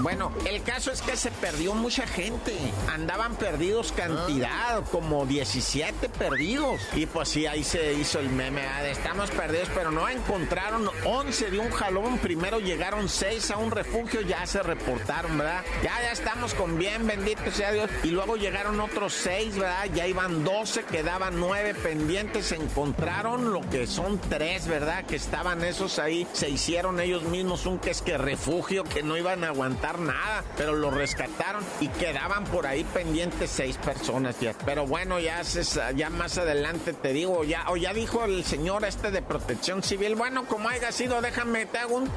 Bueno, 0.00 0.32
el 0.46 0.64
caso 0.64 0.90
es 0.90 1.00
que 1.00 1.16
se 1.16 1.30
perdió 1.30 1.74
mucha 1.74 2.08
gente. 2.08 2.71
Andaban 2.92 3.36
perdidos 3.36 3.92
cantidad, 3.92 4.82
como 4.90 5.26
17 5.26 6.08
perdidos. 6.08 6.80
Y 6.94 7.06
pues 7.06 7.28
sí, 7.28 7.46
ahí 7.46 7.64
se 7.64 7.94
hizo 7.94 8.18
el 8.18 8.28
meme. 8.28 8.62
Estamos 8.90 9.30
perdidos, 9.30 9.68
pero 9.74 9.90
no 9.90 10.08
encontraron 10.08 10.88
11 11.04 11.50
de 11.50 11.58
un 11.58 11.70
jalón. 11.70 12.18
Primero 12.18 12.60
llegaron 12.60 13.08
6 13.08 13.50
a 13.50 13.56
un 13.58 13.70
refugio, 13.70 14.20
ya 14.20 14.46
se 14.46 14.62
reportaron, 14.62 15.38
¿verdad? 15.38 15.62
Ya, 15.82 16.00
ya 16.02 16.12
estamos 16.12 16.54
con 16.54 16.78
bien, 16.78 17.06
bendito 17.06 17.50
sea 17.50 17.72
Dios. 17.72 17.90
Y 18.02 18.08
luego 18.08 18.36
llegaron 18.36 18.80
otros 18.80 19.12
6, 19.14 19.56
¿verdad? 19.56 19.86
Ya 19.94 20.06
iban 20.06 20.44
12, 20.44 20.84
quedaban 20.84 21.40
9 21.40 21.74
pendientes. 21.74 22.52
Encontraron 22.52 23.52
lo 23.52 23.60
que 23.70 23.86
son 23.86 24.18
3, 24.18 24.66
¿verdad? 24.68 25.04
Que 25.04 25.16
estaban 25.16 25.64
esos 25.64 25.98
ahí. 25.98 26.26
Se 26.32 26.48
hicieron 26.48 27.00
ellos 27.00 27.22
mismos 27.24 27.66
un 27.66 27.78
que 27.78 27.90
es 27.90 28.02
que 28.02 28.18
refugio 28.18 28.84
que 28.84 29.02
no 29.02 29.16
iban 29.16 29.44
a 29.44 29.48
aguantar 29.48 29.98
nada, 29.98 30.44
pero 30.56 30.74
lo 30.74 30.90
rescataron 30.90 31.64
y 31.80 31.88
quedaban 31.88 32.44
por 32.44 32.61
ahí 32.66 32.84
pendientes 32.84 33.50
6 33.50 33.76
personas. 33.78 34.38
Ya. 34.40 34.54
Pero 34.64 34.86
bueno, 34.86 35.20
ya, 35.20 35.42
ya 35.94 36.10
más 36.10 36.38
adelante 36.38 36.92
te 36.92 37.12
digo, 37.12 37.44
ya, 37.44 37.64
o 37.68 37.76
ya 37.76 37.92
dijo 37.92 38.24
el 38.24 38.44
señor 38.44 38.84
este 38.84 39.10
de 39.10 39.22
protección 39.22 39.82
civil, 39.82 40.14
bueno, 40.14 40.44
como 40.46 40.68
haya 40.68 40.92
sido, 40.92 41.20
déjame, 41.20 41.66
te 41.66 41.78
hago 41.78 41.96
un... 41.96 42.10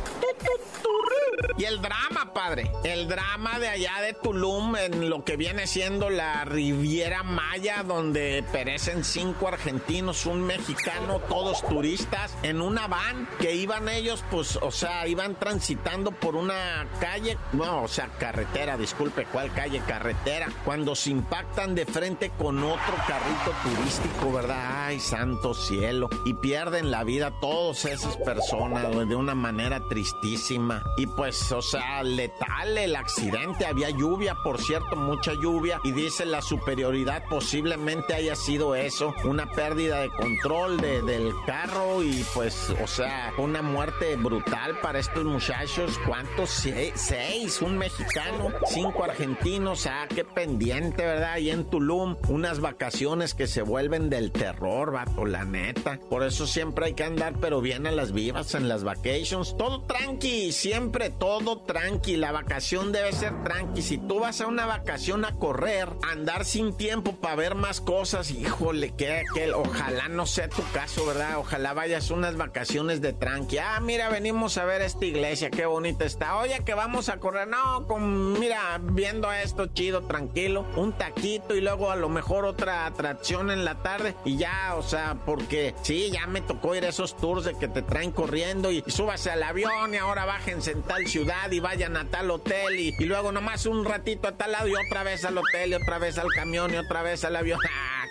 Y 1.58 1.66
el 1.66 1.82
drama, 1.82 2.34
padre, 2.34 2.72
el 2.84 3.08
drama 3.08 3.60
de 3.60 3.68
allá 3.68 4.02
de 4.02 4.14
Tulum, 4.14 4.76
en 4.76 5.10
lo 5.10 5.24
que 5.24 5.38
viene 5.38 5.68
siendo 5.68 6.10
la 6.10 6.44
Riviera 6.46 7.24
Maya, 7.24 7.84
donde 7.84 8.44
perecen 8.52 9.04
cinco 9.04 9.48
argentinos, 9.48 10.26
un 10.26 10.44
mexicano, 10.44 11.20
todos 11.20 11.66
turistas, 11.68 12.36
en 12.44 12.62
una 12.62 12.88
van 12.88 13.28
que 13.40 13.56
iban 13.56 13.90
ellos, 13.90 14.24
pues, 14.32 14.58
o 14.62 14.72
sea, 14.72 15.08
iban 15.08 15.36
transitando 15.36 16.12
por 16.12 16.36
una 16.36 16.88
calle, 17.00 17.38
no, 17.54 17.84
o 17.84 17.88
sea, 17.88 18.08
carretera, 18.20 18.78
disculpe, 18.78 19.26
¿cuál 19.26 19.54
calle? 19.54 19.82
Carretera, 19.88 20.35
cuando 20.64 20.96
se 20.96 21.12
impactan 21.12 21.76
de 21.76 21.86
frente 21.86 22.32
con 22.38 22.64
otro 22.64 22.96
carrito 23.08 23.52
turístico, 23.64 24.32
¿verdad? 24.32 24.86
Ay, 24.88 25.00
santo 25.00 25.54
cielo. 25.54 26.10
Y 26.26 26.34
pierden 26.34 26.92
la 26.92 27.04
vida 27.04 27.32
todas 27.40 27.86
esas 27.86 28.18
personas 28.18 29.08
de 29.08 29.16
una 29.16 29.36
manera 29.36 29.82
tristísima. 29.88 30.84
Y 30.98 31.08
pues, 31.08 31.52
o 31.52 31.62
sea, 31.62 32.04
letal 32.04 32.78
el 32.78 32.96
accidente. 32.96 33.66
Había 33.66 33.90
lluvia, 33.90 34.36
por 34.44 34.60
cierto, 34.60 34.96
mucha 34.96 35.34
lluvia. 35.34 35.80
Y 35.84 35.92
dice 35.92 36.26
la 36.26 36.42
superioridad 36.42 37.24
posiblemente 37.30 38.14
haya 38.14 38.36
sido 38.36 38.76
eso. 38.76 39.14
Una 39.24 39.50
pérdida 39.52 40.00
de 40.02 40.10
control 40.10 40.78
de, 40.78 41.02
del 41.02 41.34
carro 41.46 42.04
y 42.04 42.26
pues, 42.34 42.74
o 42.84 42.88
sea, 42.88 43.34
una 43.38 43.62
muerte 43.62 44.16
brutal 44.16 44.80
para 44.82 45.00
estos 45.00 45.24
muchachos. 45.24 46.00
¿Cuántos? 46.06 46.50
seis. 46.50 47.62
Un 47.62 47.78
mexicano, 47.78 48.52
cinco 48.66 49.04
argentinos. 49.04 49.86
Ah, 49.86 50.08
qué 50.14 50.25
pendiente, 50.26 51.06
¿verdad? 51.06 51.38
Y 51.38 51.50
en 51.50 51.66
Tulum, 51.66 52.18
unas 52.30 52.60
vacaciones 52.60 53.34
que 53.34 53.48
se 53.48 53.62
vuelven 53.62 54.10
del 54.10 54.32
terror, 54.32 54.92
vato, 54.92 55.26
la 55.26 55.46
neta. 55.46 56.00
Por 56.10 56.24
eso 56.24 56.48
siempre 56.48 56.86
hay 56.86 56.94
que 56.94 57.04
andar, 57.04 57.36
pero 57.40 57.62
bien 57.62 57.88
a 57.88 57.92
las 57.92 58.12
vivas 58.12 58.56
en 58.56 58.68
las 58.68 58.84
vacations. 58.84 59.58
Todo 59.58 59.82
tranqui, 59.82 60.52
siempre 60.52 61.10
todo 61.10 61.60
tranqui. 61.60 62.18
La 62.18 62.32
vacación 62.32 62.92
debe 62.92 63.12
ser 63.14 63.44
tranqui. 63.44 63.82
Si 63.82 63.98
tú 63.98 64.20
vas 64.20 64.42
a 64.42 64.48
una 64.48 64.66
vacación 64.66 65.26
a 65.26 65.36
correr, 65.36 65.90
andar 66.12 66.46
sin 66.46 66.76
tiempo 66.76 67.16
para 67.16 67.36
ver 67.36 67.56
más 67.56 67.82
cosas, 67.82 68.32
híjole, 68.32 68.92
que, 68.96 69.24
que 69.34 69.52
ojalá 69.54 70.08
no 70.10 70.26
sea 70.26 70.50
tu 70.50 70.64
caso, 70.74 71.06
¿verdad? 71.06 71.38
Ojalá 71.38 71.74
vayas 71.74 72.12
unas 72.12 72.36
vacaciones 72.36 73.02
de 73.02 73.14
tranqui. 73.14 73.58
Ah, 73.58 73.80
mira, 73.82 74.10
venimos 74.10 74.58
a 74.58 74.66
ver 74.66 74.82
esta 74.82 75.06
iglesia, 75.06 75.50
qué 75.50 75.66
bonita 75.66 76.06
está. 76.06 76.38
Oye, 76.38 76.64
que 76.66 76.74
vamos 76.74 77.10
a 77.10 77.18
correr. 77.18 77.48
No, 77.48 77.88
con, 77.88 78.40
mira, 78.40 78.80
viendo 78.82 79.32
esto 79.32 79.68
chido, 79.68 80.04
tranquilo, 80.16 80.66
un 80.78 80.94
taquito 80.94 81.56
y 81.56 81.62
luego 81.62 81.92
a 81.92 81.98
lo 81.98 82.08
mejor 82.08 82.46
otra 82.46 82.86
atracción 82.86 83.52
en 83.52 83.66
la 83.66 83.76
tarde 83.76 84.16
y 84.24 84.38
ya, 84.38 84.76
o 84.78 84.82
sea, 84.82 85.18
porque 85.26 85.76
sí, 85.82 86.10
ya 86.10 86.26
me 86.26 86.40
tocó 86.40 86.74
ir 86.74 86.86
a 86.86 86.88
esos 86.88 87.18
tours 87.18 87.44
de 87.44 87.58
que 87.58 87.68
te 87.68 87.82
traen 87.82 88.12
corriendo 88.12 88.72
y, 88.72 88.82
súbase 88.88 89.30
al 89.30 89.44
avión 89.44 89.94
y 89.94 89.98
ahora 89.98 90.24
bájense 90.24 90.72
en 90.72 90.84
tal 90.84 91.06
ciudad 91.08 91.52
y 91.52 91.60
vayan 91.60 91.98
a 91.98 92.06
tal 92.06 92.32
hotel 92.32 92.80
y, 92.80 92.94
luego 93.06 93.34
nomás 93.34 93.66
un 93.66 93.84
ratito 93.84 94.30
a 94.30 94.38
tal 94.38 94.54
lado 94.54 94.70
y 94.70 94.74
otra 94.76 95.04
vez 95.04 95.26
al 95.26 95.38
hotel 95.38 95.72
y 95.72 95.74
otra 95.74 96.00
vez 96.00 96.18
al 96.18 96.30
camión 96.34 96.74
y 96.74 96.78
otra 96.78 97.02
vez 97.02 97.26
al 97.26 97.36
avión. 97.36 97.60
Ah, 97.78 98.05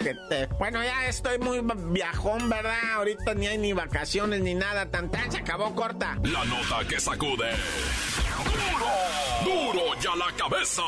Bueno, 0.58 0.82
ya 0.82 1.06
estoy 1.08 1.38
muy 1.38 1.60
viajón, 1.92 2.48
¿verdad? 2.48 2.94
Ahorita 2.94 3.34
ni 3.34 3.46
hay 3.46 3.58
ni 3.58 3.72
vacaciones 3.72 4.40
ni 4.40 4.54
nada, 4.54 4.90
tan 4.90 5.10
tan 5.10 5.30
se 5.30 5.38
acabó 5.38 5.74
corta. 5.74 6.18
La 6.22 6.44
nota 6.44 6.86
que 6.88 7.00
sacude. 7.00 7.50
¡Duro! 9.44 9.72
¡Duro 9.72 10.00
ya 10.00 10.14
la 10.16 10.32
cabeza! 10.36 10.82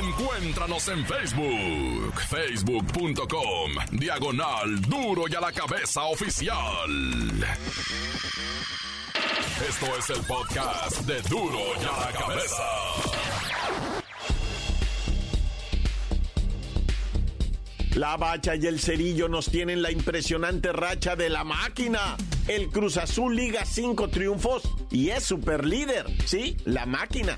Encuéntranos 0.00 0.86
en 0.88 1.04
Facebook, 1.06 2.20
facebook.com, 2.28 3.72
diagonal 3.92 4.80
Duro 4.82 5.24
y 5.28 5.34
a 5.34 5.40
la 5.40 5.50
cabeza 5.50 6.02
oficial. 6.04 6.90
Esto 9.66 9.86
es 9.98 10.10
el 10.10 10.24
podcast 10.24 11.00
de 11.00 11.20
Duro 11.22 11.58
y 11.80 11.84
a 11.84 12.06
la 12.06 12.12
cabeza. 12.12 14.07
La 17.98 18.16
bacha 18.16 18.54
y 18.54 18.64
el 18.64 18.78
cerillo 18.78 19.28
nos 19.28 19.50
tienen 19.50 19.82
la 19.82 19.90
impresionante 19.90 20.72
racha 20.72 21.16
de 21.16 21.28
la 21.28 21.42
máquina. 21.42 22.16
El 22.46 22.68
Cruz 22.68 22.96
Azul 22.96 23.34
liga 23.34 23.64
cinco 23.64 24.06
triunfos 24.06 24.62
y 24.92 25.08
es 25.08 25.24
super 25.24 25.66
líder. 25.66 26.06
Sí, 26.24 26.56
la 26.64 26.86
máquina. 26.86 27.36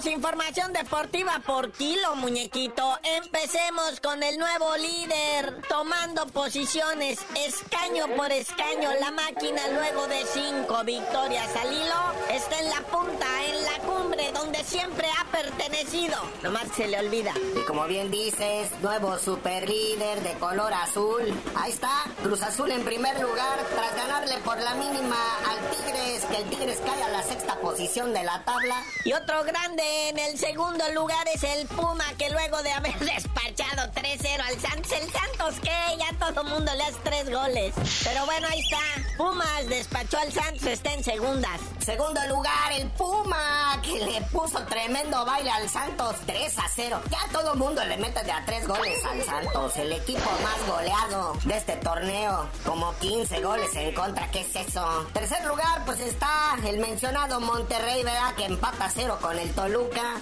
Información 0.00 0.72
deportiva 0.72 1.40
por 1.46 1.70
kilo, 1.70 2.16
muñequito. 2.16 2.98
Empecemos 3.22 4.00
con 4.00 4.22
el 4.22 4.38
nuevo 4.38 4.74
líder, 4.76 5.62
tomando 5.68 6.26
posiciones 6.26 7.20
escaño 7.36 8.06
por 8.16 8.32
escaño. 8.32 8.90
La 9.00 9.10
máquina, 9.10 9.60
luego 9.68 10.08
de 10.08 10.24
cinco 10.32 10.82
victorias 10.84 11.48
al 11.56 11.72
hilo, 11.72 12.30
está 12.30 12.58
en 12.58 12.70
la 12.70 12.80
punta, 12.80 13.26
en 13.44 13.64
la 13.64 13.78
cumbre, 13.86 14.32
donde 14.32 14.64
siempre 14.64 15.06
ha 15.20 15.30
pertenecido. 15.30 16.16
Nomás 16.42 16.68
se 16.74 16.88
le 16.88 16.98
olvida. 16.98 17.32
Y 17.54 17.64
como 17.66 17.84
bien 17.86 18.10
dices, 18.10 18.70
nuevo 18.80 19.18
super 19.18 19.68
líder 19.68 20.22
de 20.22 20.32
color 20.38 20.72
azul. 20.72 21.22
Ahí 21.54 21.70
está, 21.70 22.04
Cruz 22.22 22.42
Azul 22.42 22.70
en 22.72 22.82
primer 22.82 23.20
lugar, 23.20 23.58
tras 23.74 23.94
ganarle 23.94 24.38
por 24.38 24.58
la 24.58 24.74
mínima 24.74 25.18
al 25.48 25.58
Tigres, 25.70 26.24
que 26.24 26.36
el 26.38 26.48
Tigres 26.48 26.80
cae 26.84 27.02
a 27.02 27.08
la 27.08 27.22
sexta 27.22 27.56
posición 27.56 28.12
de 28.12 28.24
la 28.24 28.42
tabla. 28.44 28.82
Y 29.04 29.12
otro 29.12 29.44
grande 29.44 29.81
en 29.82 30.18
el 30.18 30.38
segundo 30.38 30.84
lugar 30.92 31.26
es 31.34 31.42
el 31.42 31.66
Puma, 31.66 32.04
que 32.18 32.30
luego 32.30 32.62
de 32.62 32.70
haber 32.70 32.98
despachado 32.98 33.90
3-0 33.92 34.40
al 34.40 34.60
Santos, 34.60 34.92
el 34.92 35.10
Santos 35.10 35.60
que 35.60 35.96
ya 35.98 36.16
todo 36.18 36.44
mundo 36.44 36.72
le 36.74 36.84
hace 36.84 36.98
tres 37.02 37.30
goles. 37.30 37.74
Pero 38.04 38.24
bueno, 38.26 38.48
ahí 38.48 38.60
está. 38.60 38.78
Pumas 39.16 39.68
despachó 39.68 40.18
al 40.18 40.32
Santos, 40.32 40.66
está 40.66 40.92
en 40.92 41.04
segundas. 41.04 41.60
Segundo 41.84 42.20
lugar, 42.28 42.72
el 42.72 42.88
Puma, 42.90 43.80
que 43.82 43.98
le 44.04 44.20
puso 44.32 44.64
tremendo 44.66 45.24
baile 45.24 45.50
al 45.50 45.68
Santos 45.68 46.16
3 46.26 46.54
0. 46.74 47.00
Ya 47.10 47.32
todo 47.32 47.54
mundo 47.56 47.84
le 47.84 47.96
mete 47.96 48.22
de 48.22 48.32
a 48.32 48.44
tres 48.46 48.66
goles 48.66 49.04
al 49.04 49.22
Santos, 49.22 49.76
el 49.76 49.92
equipo 49.92 50.30
más 50.42 50.66
goleado 50.66 51.36
de 51.44 51.56
este 51.56 51.76
torneo. 51.76 52.48
Como 52.64 52.94
15 52.98 53.40
goles 53.42 53.74
en 53.74 53.94
contra, 53.94 54.30
¿qué 54.30 54.40
es 54.40 54.54
eso? 54.56 55.06
Tercer 55.12 55.44
lugar, 55.44 55.84
pues 55.84 56.00
está 56.00 56.56
el 56.64 56.78
mencionado 56.78 57.40
Monterrey, 57.40 58.02
¿verdad? 58.04 58.34
Que 58.36 58.44
empata 58.44 58.90
cero 58.94 59.18
con 59.20 59.38
el 59.38 59.52
Toluca 59.52 59.71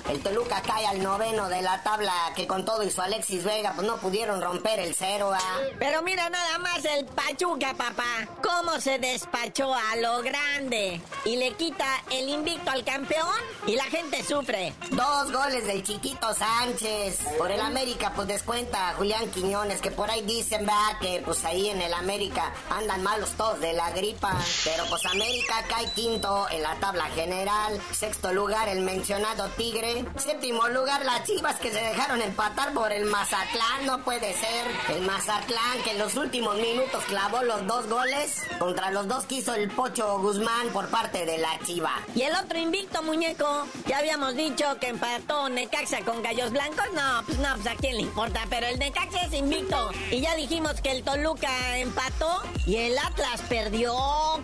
el 0.09 0.23
Toluca 0.23 0.63
cae 0.63 0.87
al 0.87 1.03
noveno 1.03 1.49
de 1.49 1.61
la 1.61 1.83
tabla 1.83 2.13
que 2.37 2.47
con 2.47 2.65
todo 2.65 2.85
y 2.85 2.91
su 2.91 3.01
Alexis 3.03 3.43
Vega 3.43 3.73
pues 3.75 3.85
no 3.85 3.97
pudieron 3.97 4.41
romper 4.41 4.79
el 4.79 4.95
cero. 4.95 5.33
¿ah? 5.35 5.41
Pero 5.79 5.91
Pero 5.91 6.03
mira 6.03 6.31
nada 6.31 6.59
más 6.59 6.85
el 6.85 7.05
Pachuca, 7.07 7.75
papá. 7.75 8.29
Cómo 8.43 8.81
se 8.81 9.01
despachó 9.01 9.75
a 9.75 9.97
lo 9.97 10.23
grande. 10.23 11.01
Y 11.25 11.35
le 11.35 11.53
quita 11.55 11.85
el 12.13 12.29
invicto 12.29 12.71
al 12.71 12.85
campeón 12.85 13.35
y 13.67 13.75
la 13.75 13.85
gente 13.85 14.23
sufre. 14.23 14.73
Dos 14.91 15.33
goles 15.33 15.67
del 15.67 15.83
chiquito 15.83 16.33
Sánchez. 16.33 17.19
Por 17.39 17.51
el 17.51 17.61
América, 17.61 18.13
pues 18.15 18.29
descuenta 18.29 18.91
a 18.91 18.95
Julián 18.95 19.29
Quiñones, 19.31 19.81
que 19.81 19.91
por 19.91 20.11
ahí 20.11 20.23
dicen, 20.23 20.65
va, 20.65 20.99
que 21.01 21.23
pues 21.25 21.45
ahí 21.45 21.69
en 21.71 21.83
el 21.83 21.93
América 21.93 22.53
andan 22.71 23.03
malos 23.03 23.31
todos 23.31 23.59
de 23.61 23.73
la 23.73 23.91
gripa. 23.91 24.33
Pero 24.65 24.85
pues 24.89 25.05
América 25.07 25.65
cae 25.69 25.91
quinto 25.91 26.47
en 26.51 26.63
la 26.63 26.77
tabla 26.77 27.07
general. 27.17 27.81
Sexto 27.93 28.33
lugar 28.33 28.69
el 28.69 28.83
mencionado 28.83 29.40
Tigre. 29.49 30.05
Séptimo 30.17 30.69
lugar 30.69 31.05
las 31.05 31.25
Chivas 31.25 31.59
que 31.59 31.71
se 31.71 31.81
dejaron 31.81 32.21
empatar 32.23 32.73
por 32.73 32.93
el 32.93 33.05
Mazatlán. 33.07 33.87
No 33.87 34.03
puede 34.05 34.35
ser. 34.35 34.67
El 34.97 35.03
Mazatlán 35.03 35.83
que 35.85 35.93
en 35.93 35.99
los 35.99 36.17
últimos 36.17 36.57
minutos 36.57 37.05
clavó 37.05 37.43
los 37.43 37.67
dos 37.67 37.89
goles 37.89 38.43
contra 38.59 38.91
los 38.91 39.09
dos 39.09 39.25
que 39.25 39.37
hizo 39.37 39.55
el 39.55 39.71
Pocho 39.71 40.19
Guzmán 40.19 40.69
por 40.73 40.89
parte 40.89 41.25
de 41.27 41.39
la 41.39 41.59
Chiva. 41.65 41.93
Y 42.15 42.23
el 42.23 42.35
otro 42.35 42.59
invicto, 42.59 43.03
muñeco. 43.03 43.67
Ya 43.87 43.99
habíamos 43.99 44.35
dicho 44.37 44.65
que 44.81 44.89
empató 44.89 45.49
Necaxa 45.49 46.01
con 46.05 46.23
Gallos 46.23 46.51
Blancos. 46.51 46.87
No, 46.95 47.23
pues 47.27 47.39
no, 47.39 47.55
pues 47.55 47.67
a 47.67 47.77
quién 47.77 47.97
le 47.97 48.03
importa. 48.03 48.45
Pero 48.51 48.67
el 48.67 48.79
Necaxa 48.79 49.27
es 49.27 49.35
invicto. 49.35 49.91
Y 50.11 50.21
ya 50.21 50.35
dijimos 50.37 50.81
que 50.81 50.93
el 50.93 51.03
Toluca 51.03 51.79
empató 51.79 52.43
y 52.67 52.77
el 52.77 52.99
Atlas 52.99 53.41
perdió 53.49 53.95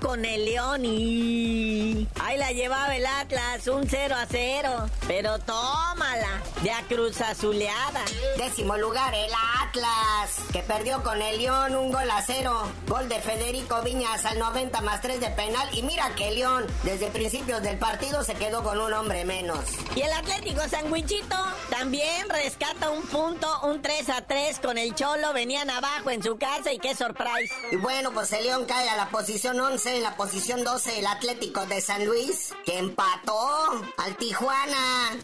con 0.00 0.24
el 0.24 0.44
León 0.44 0.84
y... 0.84 2.06
Ahí 2.20 2.38
la 2.38 2.52
llevaba 2.52 2.94
el 2.96 3.06
Atlas, 3.06 3.66
un 3.68 3.88
0 3.88 4.14
a 4.16 4.26
0. 4.26 4.85
Pero 5.06 5.38
tómala, 5.38 6.42
de 6.62 6.70
a 6.70 6.82
Cruz 6.82 7.20
Azuleada. 7.20 8.04
Décimo 8.36 8.76
lugar 8.76 9.14
el 9.14 9.30
Atlas, 9.62 10.42
que 10.52 10.60
perdió 10.60 11.02
con 11.02 11.20
el 11.20 11.38
León 11.38 11.76
un 11.76 11.92
gol 11.92 12.10
a 12.10 12.22
cero. 12.22 12.68
Gol 12.88 13.08
de 13.08 13.20
Federico 13.20 13.82
Viñas 13.82 14.24
al 14.24 14.38
90 14.38 14.80
más 14.80 15.00
3 15.00 15.20
de 15.20 15.30
penal. 15.30 15.68
Y 15.72 15.82
mira 15.82 16.14
que 16.14 16.30
León, 16.30 16.66
desde 16.82 17.08
principios 17.08 17.62
del 17.62 17.78
partido, 17.78 18.24
se 18.24 18.34
quedó 18.34 18.62
con 18.62 18.80
un 18.80 18.92
hombre 18.92 19.24
menos. 19.24 19.60
Y 19.94 20.02
el 20.02 20.12
Atlético 20.12 20.62
Sandwichito 20.68 21.36
también 21.70 22.28
rescata 22.28 22.90
un 22.90 23.02
punto, 23.02 23.48
un 23.62 23.82
3 23.82 24.10
a 24.10 24.22
3 24.22 24.58
con 24.60 24.78
el 24.78 24.94
Cholo. 24.94 25.32
Venían 25.32 25.70
abajo 25.70 26.10
en 26.10 26.22
su 26.22 26.36
casa 26.36 26.72
y 26.72 26.78
qué 26.78 26.94
surprise. 26.94 27.52
Y 27.70 27.76
bueno, 27.76 28.12
pues 28.12 28.32
el 28.32 28.44
León 28.44 28.64
cae 28.66 28.88
a 28.88 28.96
la 28.96 29.08
posición 29.08 29.60
11, 29.60 29.96
en 29.96 30.02
la 30.02 30.16
posición 30.16 30.64
12 30.64 30.98
el 30.98 31.06
Atlético 31.06 31.66
de 31.66 31.80
San 31.80 32.04
Luis, 32.04 32.54
que 32.64 32.78
empató 32.78 33.82
al 33.98 34.16
Tijuana 34.16 34.75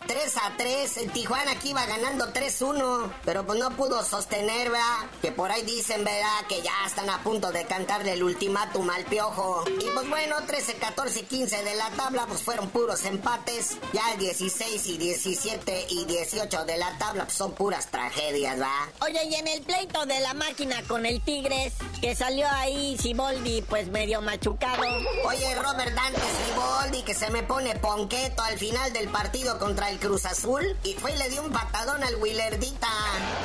3 0.06 0.36
a 0.36 0.56
3. 0.56 0.96
El 0.98 1.12
Tijuana 1.12 1.58
que 1.58 1.68
iba 1.68 1.84
ganando 1.86 2.32
3-1, 2.32 3.10
pero 3.24 3.46
pues 3.46 3.58
no 3.58 3.70
pudo 3.70 4.04
sostener, 4.04 4.70
¿verdad? 4.70 5.10
Que 5.20 5.32
por 5.32 5.50
ahí 5.50 5.62
dicen, 5.62 6.04
¿verdad? 6.04 6.46
Que 6.48 6.62
ya 6.62 6.72
están 6.86 7.08
a 7.10 7.22
punto 7.22 7.52
de 7.52 7.64
cantarle 7.66 8.12
el 8.12 8.22
ultimátum 8.22 8.88
al 8.90 9.04
piojo. 9.04 9.64
Y 9.80 9.90
pues 9.90 10.08
bueno, 10.08 10.36
13, 10.46 10.74
14, 10.74 11.22
15 11.24 11.64
de 11.64 11.74
la 11.74 11.90
tabla, 11.90 12.26
pues 12.26 12.42
fueron 12.42 12.70
puros 12.70 13.04
empates. 13.04 13.76
Ya 13.92 14.12
el 14.12 14.18
16 14.18 14.86
y 14.86 14.98
17 14.98 15.86
y 15.90 16.04
18 16.04 16.64
de 16.64 16.76
la 16.76 16.98
tabla, 16.98 17.24
pues 17.24 17.36
son 17.36 17.52
puras 17.52 17.90
tragedias, 17.90 18.60
¿va? 18.60 18.88
Oye, 19.00 19.24
y 19.24 19.34
en 19.34 19.48
el 19.48 19.62
pleito 19.62 20.06
de 20.06 20.20
la 20.20 20.34
máquina 20.34 20.82
con 20.88 21.06
el 21.06 21.20
Tigres, 21.20 21.74
que 22.00 22.14
salió 22.14 22.46
ahí 22.48 22.96
Siboldi, 22.98 23.62
pues 23.62 23.88
medio 23.88 24.20
machucado. 24.22 24.82
Oye, 25.24 25.54
Robert 25.56 25.94
Dante 25.94 26.20
Siboldi, 26.20 27.02
que 27.02 27.14
se 27.14 27.30
me 27.30 27.42
pone 27.42 27.74
ponqueto 27.76 28.42
al 28.42 28.58
final 28.58 28.92
del 28.92 29.08
partido 29.08 29.41
contra 29.50 29.90
el 29.90 29.98
Cruz 29.98 30.24
Azul, 30.24 30.76
y 30.84 30.94
fue 30.94 31.12
y 31.12 31.18
le 31.18 31.28
dio 31.28 31.42
un 31.42 31.50
patadón 31.50 32.02
al 32.04 32.14
Willardita, 32.16 32.88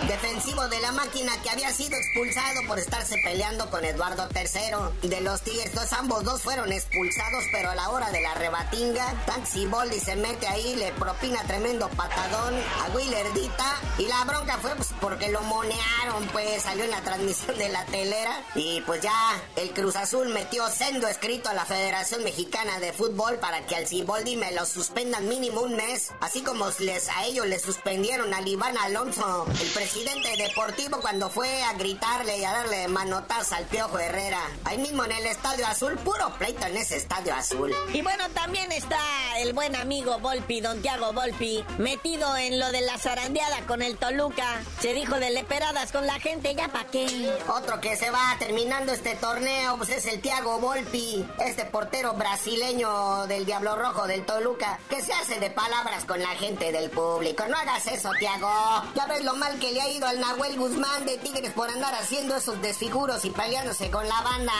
defensivo 0.07 0.67
de 0.67 0.79
la 0.79 0.91
máquina 0.91 1.31
que 1.41 1.49
había 1.49 1.73
sido 1.73 1.97
expulsado 1.97 2.61
por 2.67 2.77
estarse 2.77 3.17
peleando 3.23 3.69
con 3.69 3.83
Eduardo 3.83 4.27
III 4.33 5.09
de 5.09 5.21
los 5.21 5.41
Tigres. 5.41 5.65
Entonces 5.67 5.93
ambos 5.93 6.23
dos 6.23 6.41
fueron 6.41 6.71
expulsados, 6.71 7.43
pero 7.51 7.71
a 7.71 7.75
la 7.75 7.89
hora 7.89 8.11
de 8.11 8.21
la 8.21 8.35
rebatinga, 8.35 9.11
Tan 9.25 9.45
Siboldi 9.45 9.99
se 9.99 10.15
mete 10.15 10.47
ahí, 10.47 10.75
le 10.75 10.91
propina 10.93 11.43
tremendo 11.43 11.89
patadón 11.89 12.53
a 12.55 12.95
Willardita, 12.95 13.75
y 13.97 14.05
la 14.05 14.23
bronca 14.23 14.57
fue 14.61 14.75
pues, 14.75 14.89
porque 15.01 15.29
lo 15.29 15.41
monearon, 15.41 16.27
pues 16.31 16.61
salió 16.61 16.83
en 16.83 16.91
la 16.91 17.01
transmisión 17.01 17.57
de 17.57 17.69
la 17.69 17.85
telera, 17.85 18.43
y 18.53 18.81
pues 18.81 19.01
ya 19.01 19.41
el 19.55 19.71
Cruz 19.71 19.95
Azul 19.95 20.29
metió 20.29 20.69
sendo 20.69 21.07
escrito 21.07 21.49
a 21.49 21.53
la 21.53 21.65
Federación 21.65 22.23
Mexicana 22.23 22.79
de 22.79 22.93
Fútbol 22.93 23.37
para 23.37 23.65
que 23.65 23.75
al 23.75 23.87
Siboldi 23.87 24.37
me 24.37 24.51
lo 24.51 24.65
suspendan 24.65 25.27
mínimo 25.27 25.61
un 25.61 25.75
mes, 25.75 25.86
así 26.19 26.41
como 26.41 26.67
les, 26.79 27.09
a 27.09 27.25
ellos 27.25 27.45
les 27.47 27.61
suspendieron 27.61 28.33
al 28.33 28.47
Iván 28.47 28.77
Alonso, 28.77 29.45
el 29.61 29.67
presidente 29.69 30.35
deportivo, 30.37 30.99
cuando 30.99 31.29
fue 31.29 31.63
a 31.63 31.73
gritarle 31.73 32.37
y 32.37 32.43
a 32.43 32.51
darle 32.51 32.87
manotas 32.87 33.51
al 33.53 33.65
Piojo 33.65 33.99
Herrera. 33.99 34.41
Ahí 34.65 34.77
mismo 34.77 35.05
en 35.05 35.11
el 35.13 35.25
Estadio 35.25 35.65
Azul, 35.67 35.97
puro 35.97 36.33
pleito 36.37 36.65
en 36.65 36.77
ese 36.77 36.97
Estadio 36.97 37.33
Azul. 37.33 37.73
Y 37.93 38.01
bueno, 38.01 38.25
también 38.33 38.71
está 38.71 38.99
el 39.37 39.53
buen 39.53 39.75
amigo 39.75 40.19
Volpi, 40.19 40.61
don 40.61 40.81
Tiago 40.81 41.13
Volpi, 41.13 41.63
metido 41.77 42.35
en 42.37 42.59
lo 42.59 42.71
de 42.71 42.81
la 42.81 42.97
zarandeada 42.97 43.61
con 43.65 43.81
el 43.81 43.97
Toluca. 43.97 44.61
Se 44.81 44.93
dijo 44.93 45.19
de 45.19 45.29
leperadas 45.29 45.91
con 45.91 46.05
la 46.05 46.19
gente, 46.19 46.53
¿ya 46.55 46.67
pa' 46.67 46.85
qué? 46.91 47.31
Otro 47.47 47.79
que 47.79 47.95
se 47.95 48.09
va 48.09 48.35
terminando 48.39 48.91
este 48.91 49.15
torneo, 49.15 49.77
pues 49.77 49.89
es 49.89 50.05
el 50.05 50.21
Tiago 50.21 50.59
Volpi, 50.59 51.25
este 51.39 51.65
portero 51.65 52.13
brasileño 52.13 53.25
del 53.27 53.45
Diablo 53.45 53.75
Rojo 53.75 54.07
del 54.07 54.25
Toluca, 54.25 54.79
que 54.89 55.01
se 55.01 55.13
hace 55.13 55.39
de 55.39 55.49
palabras 55.77 56.05
con 56.05 56.19
la 56.19 56.29
gente 56.29 56.71
del 56.71 56.89
público. 56.89 57.43
No 57.47 57.55
hagas 57.55 57.85
eso, 57.85 58.09
Tiago. 58.17 58.49
Ya 58.95 59.05
ves 59.05 59.23
lo 59.23 59.35
mal 59.35 59.59
que 59.59 59.71
le 59.71 59.81
ha 59.81 59.89
ido 59.89 60.07
al 60.07 60.19
Nahuel 60.19 60.57
Guzmán 60.57 61.05
de 61.05 61.17
Tigres 61.19 61.51
por 61.53 61.69
andar 61.69 61.93
haciendo 61.93 62.35
esos 62.35 62.59
desfiguros 62.63 63.23
y 63.25 63.29
peleándose 63.29 63.91
con 63.91 64.07
la 64.07 64.19
banda. 64.21 64.53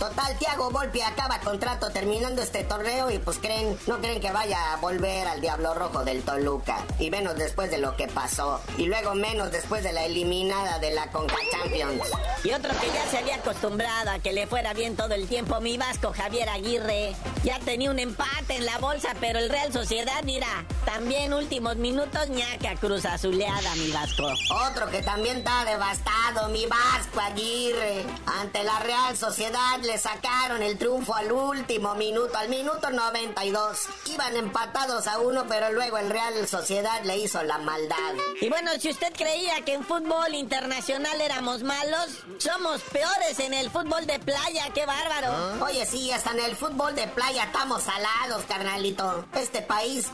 Total, 0.00 0.36
Tiago 0.38 0.70
Volpi 0.70 1.00
acaba 1.00 1.38
contrato 1.40 1.90
terminando 1.90 2.42
este 2.42 2.64
torneo 2.64 3.08
y 3.10 3.18
pues 3.18 3.38
creen, 3.38 3.78
no 3.86 3.98
creen 3.98 4.20
que 4.20 4.32
vaya 4.32 4.72
a 4.72 4.76
volver 4.76 5.28
al 5.28 5.40
Diablo 5.40 5.74
Rojo 5.74 6.04
del 6.04 6.22
Toluca. 6.22 6.84
Y 6.98 7.08
menos 7.10 7.36
después 7.36 7.70
de 7.70 7.78
lo 7.78 7.96
que 7.96 8.08
pasó. 8.08 8.60
Y 8.76 8.86
luego 8.86 9.14
menos 9.14 9.52
después 9.52 9.84
de 9.84 9.92
la 9.92 10.04
eliminada 10.04 10.80
de 10.80 10.90
la 10.90 11.08
Conca 11.12 11.36
Champions. 11.52 12.02
Y 12.42 12.52
otro 12.52 12.70
que 12.80 12.88
ya 12.88 13.06
se 13.10 13.18
había 13.18 13.36
acostumbrado 13.36 14.10
a 14.10 14.18
que 14.18 14.32
le 14.32 14.48
fuera 14.48 14.72
bien 14.72 14.96
todo 14.96 15.14
el 15.14 15.28
tiempo, 15.28 15.60
mi 15.60 15.78
Vasco 15.78 16.12
Javier 16.12 16.48
Aguirre. 16.48 17.14
Ya 17.44 17.60
tenía 17.60 17.90
un 17.90 18.00
empate 18.00 18.56
en 18.56 18.66
la 18.66 18.78
bolsa, 18.78 19.14
pero 19.20 19.38
el 19.38 19.50
Real 19.50 19.72
Sociedad, 19.72 20.22
mira, 20.24 20.63
también 20.84 21.32
últimos 21.32 21.76
minutos 21.76 22.28
ñaca 22.28 22.76
cruz 22.76 23.04
azuleada, 23.04 23.74
mi 23.76 23.90
Vasco. 23.90 24.28
Otro 24.68 24.90
que 24.90 25.02
también 25.02 25.38
está 25.38 25.64
devastado, 25.64 26.48
mi 26.48 26.66
Vasco 26.66 27.20
Aguirre. 27.20 28.04
Ante 28.26 28.62
la 28.64 28.78
Real 28.80 29.16
Sociedad 29.16 29.80
le 29.82 29.98
sacaron 29.98 30.62
el 30.62 30.78
triunfo 30.78 31.14
al 31.14 31.32
último 31.32 31.94
minuto, 31.94 32.36
al 32.36 32.48
minuto 32.48 32.90
92. 32.90 33.78
Iban 34.12 34.36
empatados 34.36 35.06
a 35.06 35.18
uno, 35.18 35.44
pero 35.48 35.72
luego 35.72 35.98
el 35.98 36.10
Real 36.10 36.46
Sociedad 36.46 37.02
le 37.04 37.18
hizo 37.18 37.42
la 37.42 37.58
maldad. 37.58 38.14
Y 38.40 38.48
bueno, 38.48 38.70
si 38.78 38.90
usted 38.90 39.12
creía 39.16 39.64
que 39.64 39.74
en 39.74 39.84
fútbol 39.84 40.34
internacional 40.34 41.20
éramos 41.20 41.62
malos, 41.62 42.24
somos 42.38 42.80
peores 42.82 43.38
en 43.40 43.54
el 43.54 43.70
fútbol 43.70 44.06
de 44.06 44.18
playa, 44.18 44.70
qué 44.74 44.86
bárbaro. 44.86 45.64
Oye, 45.64 45.86
sí, 45.86 46.10
hasta 46.12 46.32
en 46.32 46.40
el 46.40 46.56
fútbol 46.56 46.94
de 46.94 47.06
playa 47.08 47.44
estamos 47.44 47.82
salados, 47.82 48.44
carnalito. 48.46 49.24
Este 49.34 49.62
país, 49.62 50.10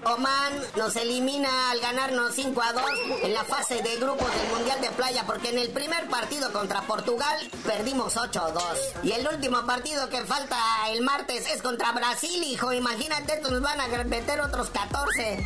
Nos 0.76 0.96
elimina 0.96 1.70
al 1.70 1.80
ganarnos 1.80 2.34
5 2.34 2.62
a 2.62 2.72
2 2.72 2.82
en 3.22 3.34
la 3.34 3.44
fase 3.44 3.82
de 3.82 3.96
grupos 3.96 4.28
del 4.34 4.48
Mundial 4.50 4.80
de 4.80 4.90
Playa, 4.90 5.24
porque 5.26 5.50
en 5.50 5.58
el 5.58 5.70
primer 5.70 6.08
partido 6.08 6.52
contra 6.52 6.82
Portugal 6.82 7.36
perdimos 7.66 8.16
8 8.16 8.40
a 8.40 8.50
2. 8.50 8.62
Y 9.02 9.12
el 9.12 9.26
último 9.28 9.64
partido 9.66 10.08
que 10.08 10.22
falta 10.24 10.56
el 10.90 11.02
martes 11.02 11.50
es 11.50 11.62
contra 11.62 11.92
Brasil, 11.92 12.42
hijo. 12.44 12.72
Imagínate, 12.72 13.34
estos 13.34 13.50
nos 13.50 13.62
van 13.62 13.80
a 13.80 13.88
meter 14.04 14.40
otros 14.40 14.70
14. 14.70 15.44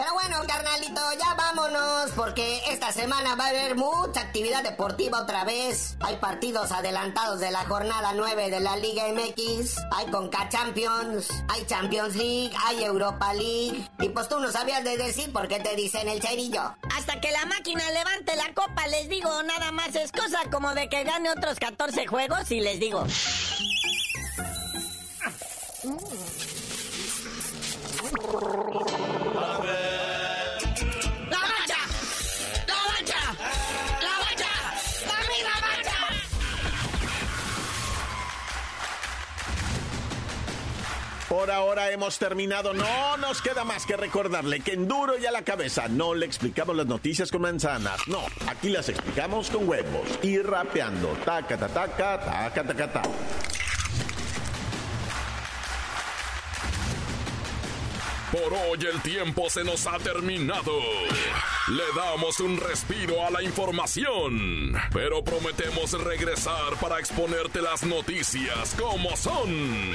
Pero 0.00 0.14
bueno, 0.14 0.38
carnalito, 0.46 1.02
ya 1.18 1.34
vámonos, 1.34 2.12
porque 2.16 2.62
esta 2.70 2.90
semana 2.90 3.34
va 3.34 3.44
a 3.44 3.48
haber 3.48 3.76
mucha 3.76 4.22
actividad 4.22 4.62
deportiva 4.62 5.20
otra 5.20 5.44
vez. 5.44 5.98
Hay 6.00 6.16
partidos 6.16 6.72
adelantados 6.72 7.38
de 7.38 7.50
la 7.50 7.66
jornada 7.66 8.14
9 8.14 8.48
de 8.48 8.60
la 8.60 8.78
Liga 8.78 9.02
MX, 9.12 9.76
hay 9.92 10.06
Conca 10.06 10.48
Champions, 10.48 11.28
hay 11.48 11.66
Champions 11.66 12.16
League, 12.16 12.50
hay 12.64 12.82
Europa 12.82 13.34
League. 13.34 13.90
Y 13.98 14.08
pues 14.08 14.26
tú 14.26 14.40
no 14.40 14.50
sabías 14.50 14.82
de 14.84 14.96
decir 14.96 15.30
por 15.34 15.48
qué 15.48 15.60
te 15.60 15.76
dicen 15.76 16.08
el 16.08 16.22
cerillo. 16.22 16.74
Hasta 16.96 17.20
que 17.20 17.30
la 17.30 17.44
máquina 17.44 17.82
levante 17.90 18.36
la 18.36 18.54
copa, 18.54 18.86
les 18.86 19.06
digo, 19.10 19.42
nada 19.42 19.70
más 19.70 19.94
es 19.94 20.12
cosa 20.12 20.40
como 20.50 20.74
de 20.74 20.88
que 20.88 21.04
gane 21.04 21.28
otros 21.28 21.58
14 21.58 22.06
juegos 22.06 22.50
y 22.50 22.60
les 22.60 22.80
digo. 22.80 23.04
Por 41.30 41.48
ahora 41.48 41.92
hemos 41.92 42.18
terminado. 42.18 42.74
No 42.74 43.16
nos 43.18 43.40
queda 43.40 43.62
más 43.62 43.86
que 43.86 43.96
recordarle 43.96 44.58
que 44.58 44.72
en 44.72 44.88
duro 44.88 45.16
y 45.16 45.26
a 45.26 45.30
la 45.30 45.42
cabeza 45.42 45.86
no 45.86 46.12
le 46.12 46.26
explicamos 46.26 46.74
las 46.74 46.86
noticias 46.86 47.30
con 47.30 47.42
manzanas. 47.42 48.00
No, 48.08 48.20
aquí 48.48 48.68
las 48.68 48.88
explicamos 48.88 49.48
con 49.48 49.68
huevos. 49.68 50.08
Y 50.22 50.38
rapeando. 50.38 51.06
Taca, 51.24 51.56
taca, 51.56 51.86
taca, 51.86 52.20
taca, 52.20 52.64
taca, 52.64 52.92
taca. 52.92 53.08
Por 58.32 58.52
hoy 58.52 58.86
el 58.92 59.00
tiempo 59.00 59.48
se 59.48 59.62
nos 59.62 59.86
ha 59.86 59.98
terminado. 59.98 60.80
Le 61.68 61.84
damos 61.94 62.40
un 62.40 62.56
respiro 62.58 63.24
a 63.24 63.30
la 63.30 63.40
información, 63.44 64.72
pero 64.92 65.22
prometemos 65.22 65.92
regresar 65.92 66.74
para 66.80 66.98
exponerte 66.98 67.62
las 67.62 67.84
noticias 67.84 68.74
como 68.76 69.16
son. 69.16 69.94